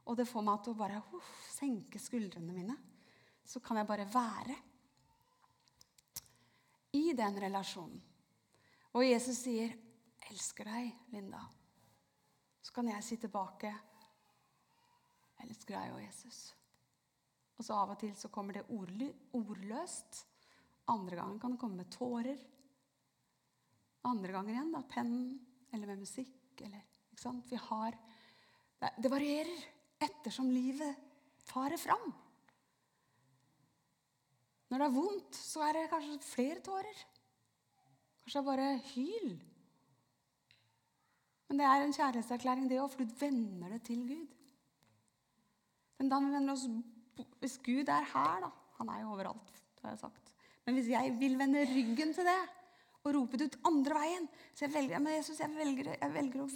Og 0.08 0.16
det 0.18 0.28
får 0.28 0.44
meg 0.44 0.60
til 0.64 0.74
å 0.74 0.78
bare 0.78 1.00
uff, 1.16 1.32
senke 1.54 2.00
skuldrene 2.00 2.52
mine. 2.52 2.76
Så 3.48 3.62
kan 3.64 3.80
jeg 3.80 3.88
bare 3.88 4.08
være 4.12 4.56
i 6.98 7.12
den 7.16 7.40
relasjonen. 7.40 8.00
Og 8.96 9.04
Jesus 9.04 9.44
sier, 9.44 9.72
'Elsker 10.28 10.64
deg, 10.64 10.92
Linda'. 11.12 11.46
Så 12.62 12.72
kan 12.72 12.88
jeg 12.88 13.04
si 13.04 13.16
tilbake, 13.16 13.74
'Jeg 15.38 15.48
elsker 15.48 15.74
deg 15.74 15.92
og 15.92 16.02
Jesus'. 16.02 16.54
Og 17.58 17.64
så 17.64 17.74
av 17.74 17.90
og 17.90 17.98
til 17.98 18.14
så 18.14 18.30
kommer 18.30 18.52
det 18.54 18.68
ordløst. 19.34 20.26
Andre 20.88 21.16
ganger 21.16 21.40
kan 21.42 21.54
det 21.54 21.60
komme 21.60 21.76
med 21.82 21.90
tårer. 21.90 22.38
Andre 24.08 24.32
ganger 24.32 24.54
igjen 24.54 24.72
da, 24.72 24.82
pennen 24.86 25.40
eller 25.72 25.90
med 25.90 26.04
musikk. 26.04 26.60
Eller, 26.62 26.84
ikke 27.10 27.22
sant? 27.22 27.50
Vi 27.50 27.58
har, 27.58 27.98
det, 28.78 29.10
varierer 29.10 29.66
ettersom 30.06 30.50
livet 30.54 30.96
farer 31.48 31.80
fram. 31.80 32.06
Når 34.68 34.78
det 34.78 34.86
er 34.86 34.96
vondt, 34.96 35.34
så 35.34 35.64
er 35.66 35.76
det 35.76 35.90
kanskje 35.90 36.18
flere 36.28 36.62
tårer. 36.64 37.04
Kanskje 38.22 38.38
det 38.38 38.42
er 38.42 38.50
bare 38.50 38.70
hyl. 38.92 39.30
Men 41.48 41.60
det 41.60 41.66
er 41.66 41.82
en 41.82 41.94
kjærlighetserklæring, 41.96 42.68
det 42.68 42.80
òg, 42.80 42.90
for 42.92 43.04
du 43.04 43.14
venner 43.20 43.72
det 43.72 43.82
til 43.88 44.02
Gud. 44.08 44.26
Men 45.98 46.10
da 46.12 46.20
vi 46.22 46.32
vender 46.32 46.52
oss, 46.54 46.68
Hvis 47.40 47.58
Gud 47.58 47.88
er 47.88 48.04
her, 48.14 48.40
da 48.40 48.50
Han 48.78 48.88
er 48.88 49.00
jo 49.00 49.10
overalt, 49.10 49.52
det 49.74 49.82
har 49.82 49.90
jeg 49.90 49.98
sagt. 49.98 50.34
Men 50.64 50.74
hvis 50.74 50.88
jeg 50.88 51.16
vil 51.18 51.38
vende 51.38 51.64
ryggen 51.66 52.14
til 52.14 52.24
det 52.24 52.40
og 53.04 53.14
rope 53.14 53.38
det 53.38 53.46
ut 53.46 53.60
andre 53.64 53.94
veien 53.94 54.28
Så 54.54 54.64
jeg 54.64 54.74
velger, 54.74 54.98
men 54.98 55.16
Jesus, 55.16 55.40
jeg 55.40 55.50
velger, 55.50 55.96
jeg 56.00 56.14
velger 56.14 56.42
å 56.42 56.48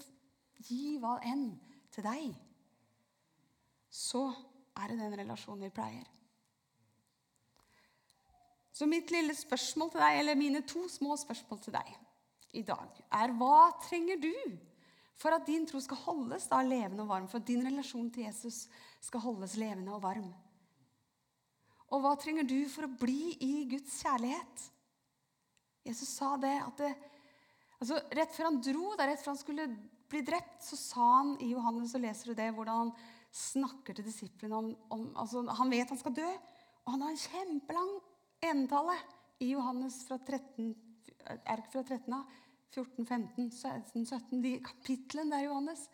gi 0.62 0.98
hva 1.00 1.16
enn 1.26 1.58
til 1.90 2.04
deg. 2.04 2.34
Så 3.90 4.32
er 4.76 4.88
det 4.92 4.98
den 4.98 5.18
relasjonen 5.18 5.64
vi 5.66 5.70
pleier. 5.74 6.06
Så 8.72 8.86
mitt 8.86 9.10
lille 9.10 9.34
spørsmål 9.34 9.90
til 9.92 10.00
deg, 10.00 10.18
eller 10.18 10.38
mine 10.38 10.62
to 10.66 10.86
små 10.88 11.16
spørsmål 11.16 11.60
til 11.60 11.74
deg 11.74 11.90
i 12.52 12.62
dag, 12.62 13.02
er 13.12 13.34
hva 13.36 13.72
trenger 13.84 14.20
du 14.22 14.32
for 15.18 15.34
at 15.36 15.46
din 15.46 15.66
tro 15.68 15.80
skal 15.82 16.00
holdes 16.02 16.48
da 16.50 16.60
levende 16.64 17.04
og 17.04 17.12
varm? 17.12 17.28
For 17.30 17.42
at 17.42 17.48
din 17.48 17.64
relasjon 17.66 18.10
til 18.12 18.26
Jesus 18.26 18.64
skal 19.02 19.22
holdes 19.24 19.56
levende 19.60 19.94
og 19.94 20.02
varm? 20.04 20.28
Og 21.92 22.00
hva 22.00 22.14
trenger 22.16 22.46
du 22.48 22.58
for 22.72 22.88
å 22.88 22.94
bli 23.00 23.34
i 23.44 23.54
Guds 23.70 23.98
kjærlighet? 24.00 24.68
Jesus 25.86 26.14
sa 26.16 26.36
det 26.40 26.54
at 26.62 26.78
det, 26.80 26.92
altså 27.82 27.98
Rett 28.14 28.36
før 28.36 28.48
han 28.48 28.60
dro, 28.64 28.92
da, 28.96 29.08
rett 29.10 29.20
før 29.20 29.34
han 29.34 29.40
skulle 29.40 29.66
bli 30.12 30.22
drept, 30.24 30.60
så 30.64 30.78
sa 30.78 31.08
han 31.18 31.34
i 31.42 31.50
Johannes, 31.52 31.94
og 31.96 32.04
leser 32.04 32.32
du 32.32 32.38
det, 32.38 32.50
hvordan 32.56 32.86
han 32.86 32.94
snakker 33.32 33.96
til 33.96 34.06
disiplene 34.06 34.58
om, 34.58 34.70
om 34.92 35.04
altså, 35.16 35.42
Han 35.56 35.72
vet 35.72 35.88
han 35.88 36.00
skal 36.00 36.16
dø, 36.16 36.28
og 36.84 36.94
han 36.94 37.04
har 37.04 37.14
en 37.14 37.22
kjempelang 37.22 37.92
endetallet 38.44 39.42
i 39.42 39.52
Johannes 39.52 40.02
fra 40.08 40.18
13, 40.20 40.72
er 41.32 41.62
ikke 41.62 41.72
fra 41.76 41.84
13 41.86 42.16
av 42.16 42.41
14, 42.72 43.04
15, 43.04 43.50
16, 43.50 44.06
17 44.06 44.42
De 44.42 44.52
kapitlene 44.64 45.34
der 45.34 45.46
Johannes. 45.46 45.84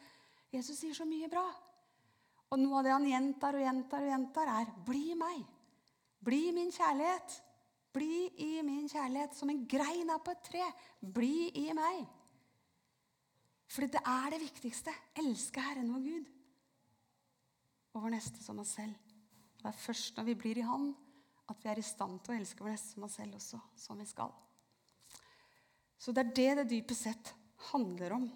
Jesus 0.53 0.79
sier 0.79 0.95
så 0.95 1.07
mye 1.09 1.29
bra. 1.31 1.45
Og 2.49 2.61
noe 2.63 2.79
av 2.79 2.87
det 2.87 2.95
han 2.95 3.09
gjentar 3.09 3.59
og 3.59 3.65
gjentar, 3.65 4.05
og 4.05 4.13
gjentar 4.13 4.53
er 4.55 4.71
'bli 4.87 5.15
meg'. 5.19 5.47
Bli 6.25 6.53
min 6.53 6.73
kjærlighet. 6.73 7.43
Bli 7.93 8.29
i 8.45 8.63
min 8.63 8.89
kjærlighet 8.89 9.35
som 9.35 9.51
en 9.51 9.67
grein 9.67 10.11
er 10.11 10.19
på 10.19 10.31
et 10.31 10.43
tre. 10.45 10.65
Bli 11.01 11.51
i 11.55 11.73
meg. 11.73 12.07
Fordi 13.69 13.87
det 13.87 14.03
er 14.07 14.31
det 14.31 14.41
viktigste. 14.41 14.95
Elske 15.17 15.61
Herren 15.61 15.93
vår 15.93 16.05
Gud. 16.05 16.27
Og 17.95 18.03
vår 18.03 18.11
neste 18.11 18.43
som 18.45 18.59
oss 18.59 18.77
selv. 18.79 18.95
Det 19.59 19.67
er 19.67 19.73
først 19.87 20.17
når 20.17 20.25
vi 20.25 20.35
blir 20.35 20.59
i 20.59 20.67
Han, 20.67 20.97
at 21.49 21.65
vi 21.65 21.69
er 21.69 21.79
i 21.79 21.83
stand 21.83 22.21
til 22.21 22.35
å 22.35 22.39
elske 22.39 22.65
vår 22.65 22.71
neste 22.71 22.95
som 22.95 23.03
oss 23.09 23.17
selv 23.19 23.35
også, 23.35 23.61
som 23.77 23.99
vi 23.99 24.07
skal. 24.07 24.33
Så 25.99 26.15
det 26.15 26.25
er 26.25 26.35
det 26.37 26.51
det 26.61 26.69
dypest 26.73 27.09
sett 27.09 27.33
handler 27.73 28.15
om. 28.19 28.29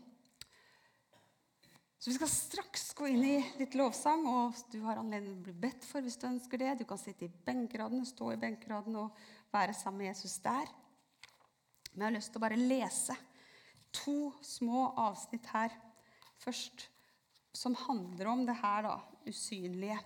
Så 1.99 2.11
Vi 2.11 2.17
skal 2.17 2.31
straks 2.33 2.89
gå 2.99 3.07
inn 3.13 3.23
i 3.23 3.37
litt 3.61 3.77
lovsang, 3.79 4.25
og 4.27 4.59
du 4.73 4.81
har 4.83 4.99
anledning 4.99 5.37
til 5.37 5.39
å 5.39 5.47
bli 5.47 5.69
bedt 5.69 5.87
for 5.87 6.03
hvis 6.03 6.19
du 6.19 6.27
ønsker 6.33 6.59
det. 6.59 6.73
Du 6.81 6.87
kan 6.89 6.99
sitte 6.99 7.29
i 7.29 7.35
benkeraden, 7.47 8.03
stå 8.07 8.33
i 8.35 8.41
benkeraden 8.43 8.99
og 8.99 9.21
være 9.55 9.77
sammen 9.79 10.03
med 10.03 10.11
Jesus 10.11 10.41
der. 10.43 10.67
Men 11.93 12.03
jeg 12.03 12.09
har 12.09 12.17
lyst 12.17 12.33
til 12.35 12.43
å 12.43 12.47
bare 12.47 12.59
lese 12.59 13.17
to 13.95 14.17
små 14.43 14.89
avsnitt 14.99 15.47
her 15.53 15.75
først, 16.43 16.89
som 17.55 17.77
handler 17.87 18.33
om 18.33 18.47
det 18.49 18.57
her 18.59 18.89
da, 18.89 18.97
usynlige. 19.29 20.01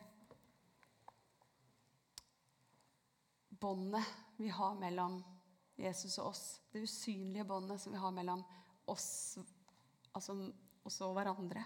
båndet 3.60 4.04
vi 4.36 4.48
har 4.48 4.74
mellom 4.74 5.16
Jesus 5.76 6.18
og 6.18 6.32
oss. 6.32 6.44
Det 6.72 6.82
usynlige 6.84 7.44
båndet 7.44 7.80
som 7.82 7.92
vi 7.92 8.00
har 8.00 8.14
mellom 8.14 8.42
oss, 8.88 9.38
altså 10.14 10.36
oss 10.86 11.00
og 11.04 11.16
hverandre. 11.16 11.64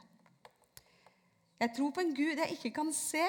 Jeg 1.61 1.75
tror 1.77 1.91
på 1.93 2.03
en 2.03 2.15
Gud 2.17 2.41
jeg 2.41 2.57
ikke 2.57 2.73
kan 2.81 2.93
se. 2.97 3.25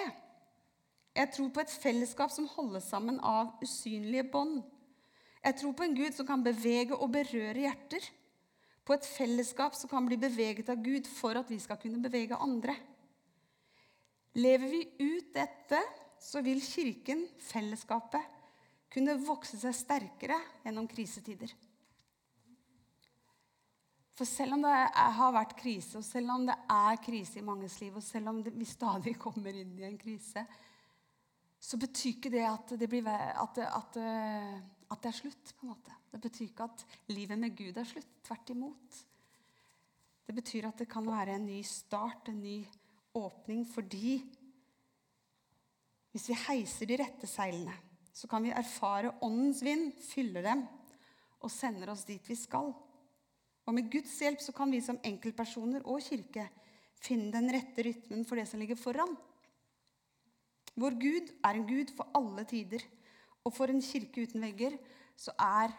Jeg 1.11 1.33
tror 1.35 1.49
på 1.51 1.63
et 1.63 1.73
fellesskap 1.83 2.31
som 2.31 2.47
holdes 2.53 2.87
sammen 2.87 3.19
av 3.19 3.57
usynlige 3.63 4.29
bånd. 4.31 4.61
Jeg 5.41 5.57
tror 5.59 5.73
på 5.75 5.83
en 5.83 5.97
Gud 5.97 6.15
som 6.15 6.27
kan 6.29 6.43
bevege 6.45 6.95
og 6.95 7.11
berøre 7.11 7.65
hjerter. 7.65 8.05
På 8.87 8.95
et 8.95 9.05
fellesskap 9.05 9.75
som 9.77 9.91
kan 9.91 10.07
bli 10.07 10.17
beveget 10.21 10.69
av 10.71 10.79
Gud 10.81 11.09
for 11.09 11.37
at 11.37 11.49
vi 11.51 11.59
skal 11.61 11.79
kunne 11.81 12.01
bevege 12.01 12.39
andre. 12.39 12.77
Lever 14.39 14.71
vi 14.71 14.81
ut 15.03 15.33
dette, 15.35 15.81
så 16.21 16.39
vil 16.45 16.61
Kirken, 16.63 17.25
fellesskapet, 17.51 18.23
kunne 18.91 19.19
vokse 19.23 19.59
seg 19.59 19.75
sterkere 19.75 20.37
gjennom 20.65 20.87
krisetider. 20.91 21.53
For 24.11 24.27
selv 24.27 24.57
om 24.57 24.65
det 24.65 24.73
har 25.15 25.31
vært 25.33 25.55
krise, 25.57 26.01
og 26.01 26.05
selv 26.05 26.33
om 26.33 26.43
det 26.49 26.57
er 26.69 26.99
krise 27.01 27.39
i 27.39 27.45
manges 27.45 27.79
liv, 27.81 27.95
og 27.95 28.03
selv 28.05 28.33
om 28.33 28.41
vi 28.43 28.67
stadig 28.67 29.15
kommer 29.25 29.55
inn 29.55 29.77
i 29.79 29.87
en 29.87 29.97
krise, 30.01 30.43
så 31.61 31.77
betyr 31.79 32.15
ikke 32.15 32.31
det 32.33 32.43
at 32.45 32.73
det, 32.77 32.89
blir, 32.89 33.07
at 33.07 33.55
det, 33.55 33.67
at 33.69 33.95
det, 33.95 34.11
at 34.91 35.01
det 35.01 35.11
er 35.11 35.17
slutt. 35.17 35.53
på 35.55 35.65
en 35.65 35.71
måte. 35.71 35.95
Det 36.11 36.19
betyr 36.21 36.45
ikke 36.49 36.67
at 36.67 36.85
livet 37.13 37.39
med 37.39 37.55
Gud 37.55 37.77
er 37.77 37.87
slutt. 37.87 38.11
Tvert 38.25 38.51
imot. 38.51 38.99
Det 40.27 40.35
betyr 40.35 40.67
at 40.67 40.81
det 40.81 40.89
kan 40.89 41.07
være 41.07 41.37
en 41.37 41.45
ny 41.45 41.61
start, 41.65 42.27
en 42.29 42.41
ny 42.41 42.59
åpning, 43.17 43.63
fordi 43.67 44.19
hvis 46.11 46.27
vi 46.29 46.37
heiser 46.47 46.89
de 46.89 46.97
rette 46.99 47.27
seilene 47.29 47.73
så 48.13 48.27
kan 48.27 48.43
vi 48.43 48.53
erfare 48.53 49.13
åndens 49.23 49.61
vind 49.63 49.93
fylle 50.03 50.43
dem 50.43 50.65
og 51.41 51.51
sender 51.51 51.91
oss 51.93 52.05
dit 52.07 52.25
vi 52.27 52.37
skal. 52.37 52.71
Og 53.65 53.75
med 53.75 53.89
Guds 53.91 54.13
hjelp 54.19 54.41
så 54.43 54.53
kan 54.55 54.71
vi 54.73 54.81
som 54.83 54.99
enkeltpersoner 55.05 55.85
og 55.85 56.03
kirke 56.03 56.47
finne 57.01 57.31
den 57.33 57.49
rette 57.53 57.85
rytmen 57.85 58.25
for 58.27 58.37
det 58.37 58.47
som 58.49 58.61
ligger 58.61 58.79
foran. 58.79 59.15
Vår 60.75 60.97
Gud 61.01 61.31
er 61.43 61.57
en 61.57 61.67
Gud 61.67 61.93
for 61.95 62.09
alle 62.17 62.45
tider. 62.47 62.83
Og 63.43 63.53
for 63.55 63.71
en 63.71 63.81
kirke 63.81 64.27
uten 64.27 64.43
vegger 64.43 64.77
så 65.17 65.33
er 65.39 65.73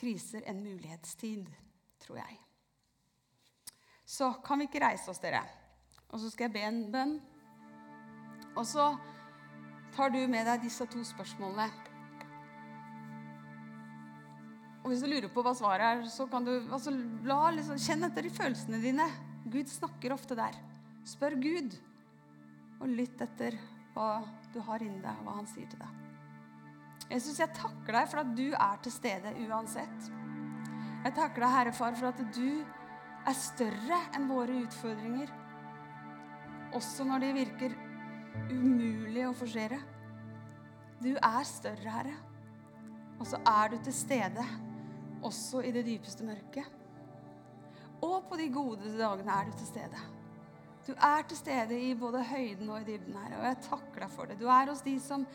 kriser 0.00 0.42
en 0.48 0.62
mulighetstid, 0.64 1.46
tror 2.00 2.18
jeg. 2.18 2.38
Så 4.04 4.32
kan 4.44 4.58
vi 4.58 4.66
ikke 4.66 4.82
reise 4.82 5.10
oss, 5.10 5.20
dere? 5.22 5.42
Og 6.10 6.18
så 6.18 6.30
skal 6.32 6.48
jeg 6.48 6.56
be 6.56 6.62
en 6.66 6.80
bønn. 6.92 7.12
Og 8.56 8.64
så 8.66 8.88
tar 9.94 10.12
du 10.14 10.20
med 10.30 10.46
deg 10.48 10.64
disse 10.64 10.86
to 10.90 11.02
spørsmålene. 11.06 11.68
Og 14.80 14.92
Hvis 14.92 15.02
du 15.04 15.10
lurer 15.10 15.28
på 15.32 15.42
hva 15.44 15.52
svaret 15.56 15.86
er, 15.86 16.06
så 16.08 16.24
kan 16.30 16.46
du 16.46 16.54
altså, 16.56 16.92
la, 17.28 17.50
liksom, 17.52 17.78
kjenn 17.80 18.06
etter 18.08 18.24
de 18.24 18.32
følelsene 18.32 18.80
dine. 18.80 19.06
Gud 19.50 19.68
snakker 19.68 20.14
ofte 20.16 20.36
der. 20.38 20.56
Spør 21.06 21.36
Gud, 21.40 21.76
og 22.80 22.88
lytt 22.88 23.20
etter 23.20 23.58
hva 23.94 24.22
du 24.54 24.60
har 24.64 24.82
inni 24.84 25.02
deg, 25.02 25.20
hva 25.24 25.36
han 25.36 25.48
sier 25.50 25.68
til 25.68 25.82
deg. 25.82 26.06
Jesus, 27.10 27.40
jeg 27.42 27.52
takker 27.56 27.96
deg 27.96 28.08
for 28.08 28.22
at 28.22 28.32
du 28.38 28.46
er 28.54 28.80
til 28.84 28.94
stede 28.94 29.34
uansett. 29.48 30.10
Jeg 31.00 31.16
takker 31.16 31.42
deg, 31.42 31.54
Herre 31.56 31.74
Far, 31.76 31.96
for 31.98 32.12
at 32.12 32.20
du 32.36 32.62
er 33.28 33.36
større 33.36 33.98
enn 34.16 34.28
våre 34.30 34.62
utfordringer. 34.62 35.32
Også 36.78 37.04
når 37.08 37.24
de 37.24 37.30
virker 37.40 37.74
umulig 38.50 39.24
å 39.28 39.36
forsere. 39.36 39.78
Du 41.00 41.12
er 41.14 41.46
større, 41.48 41.94
Herre. 41.94 42.16
Og 43.20 43.28
så 43.28 43.40
er 43.46 43.72
du 43.72 43.78
til 43.84 43.94
stede 43.94 44.44
også 45.26 45.62
i 45.66 45.72
det 45.74 45.84
dypeste 45.86 46.24
mørket. 46.24 46.66
Og 48.00 48.24
på 48.28 48.38
de 48.40 48.48
gode 48.52 48.94
dagene 48.96 49.34
er 49.34 49.48
du 49.48 49.56
til 49.58 49.68
stede. 49.68 50.02
Du 50.86 50.94
er 50.96 51.24
til 51.28 51.36
stede 51.36 51.76
i 51.76 51.92
både 51.94 52.22
høyden 52.24 52.70
og 52.72 52.80
i 52.80 52.86
dybden, 52.88 53.16
Herre. 53.20 53.40
Og 53.40 53.48
jeg 53.50 53.62
takker 53.68 54.04
deg 54.04 54.12
for 54.14 54.30
det. 54.30 54.38
Du 54.40 54.46
er 54.48 54.72
hos 54.72 54.84
de 54.86 54.96
som 55.02 55.26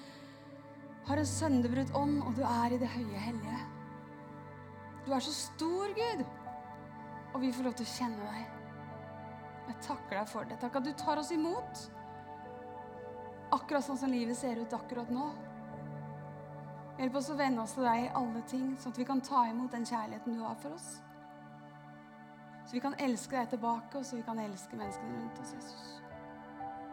har 1.05 1.21
en 1.21 1.29
sønderbrutt 1.29 1.93
ånd, 1.93 2.17
og 2.25 2.33
du 2.37 2.41
er 2.49 2.73
i 2.73 2.81
det 2.81 2.89
høye 2.89 3.21
hellige. 3.27 3.59
Du 5.05 5.11
er 5.13 5.21
så 5.21 5.33
stor, 5.37 5.93
Gud, 5.93 6.23
og 7.33 7.41
vi 7.41 7.51
får 7.53 7.67
lov 7.67 7.75
til 7.77 7.85
å 7.85 7.93
kjenne 7.93 8.29
deg. 8.31 8.47
Jeg 9.65 9.77
takker 9.85 10.17
deg 10.17 10.31
for 10.31 10.49
det. 10.49 10.57
Takk 10.61 10.79
at 10.79 10.87
du 10.87 10.91
tar 10.97 11.21
oss 11.21 11.29
imot 11.33 11.85
akkurat 13.53 13.85
sånn 13.85 13.99
som 13.99 14.13
livet 14.13 14.37
ser 14.37 14.57
ut 14.61 14.73
akkurat 14.73 15.09
nå. 15.13 15.25
Hjelp 16.95 17.17
oss 17.19 17.29
å 17.29 17.35
venne 17.35 17.63
oss 17.63 17.75
til 17.75 17.83
deg 17.83 18.05
i 18.05 18.13
alle 18.15 18.41
ting, 18.49 18.69
sånn 18.79 18.93
at 18.95 18.99
vi 19.01 19.07
kan 19.07 19.21
ta 19.23 19.43
imot 19.49 19.73
den 19.75 19.85
kjærligheten 19.85 20.37
du 20.37 20.43
har 20.45 20.55
for 20.61 20.77
oss. 20.77 20.95
Så 22.65 22.77
vi 22.77 22.81
kan 22.81 22.95
elske 23.03 23.35
deg 23.35 23.51
tilbake, 23.51 23.99
og 23.99 24.05
så 24.07 24.17
vi 24.17 24.25
kan 24.25 24.39
elske 24.41 24.79
menneskene 24.79 25.19
rundt 25.19 25.41
oss, 25.43 25.53
Jesus. 25.57 25.91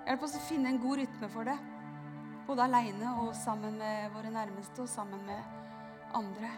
Hjelp 0.03 0.27
oss 0.27 0.37
å 0.37 0.45
finne 0.49 0.73
en 0.73 0.83
god 0.83 1.01
rytme 1.01 1.31
for 1.33 1.49
det. 1.49 1.57
Både 2.49 2.67
aleine 2.67 3.15
og 3.23 3.33
sammen 3.39 3.79
med 3.79 4.11
våre 4.17 4.35
nærmeste 4.35 4.83
og 4.83 4.91
sammen 4.91 5.23
med 5.29 6.13
andre. 6.19 6.51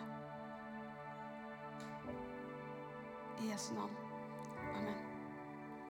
I 3.44 3.52
Jesu 3.52 3.74
navn. 3.76 5.12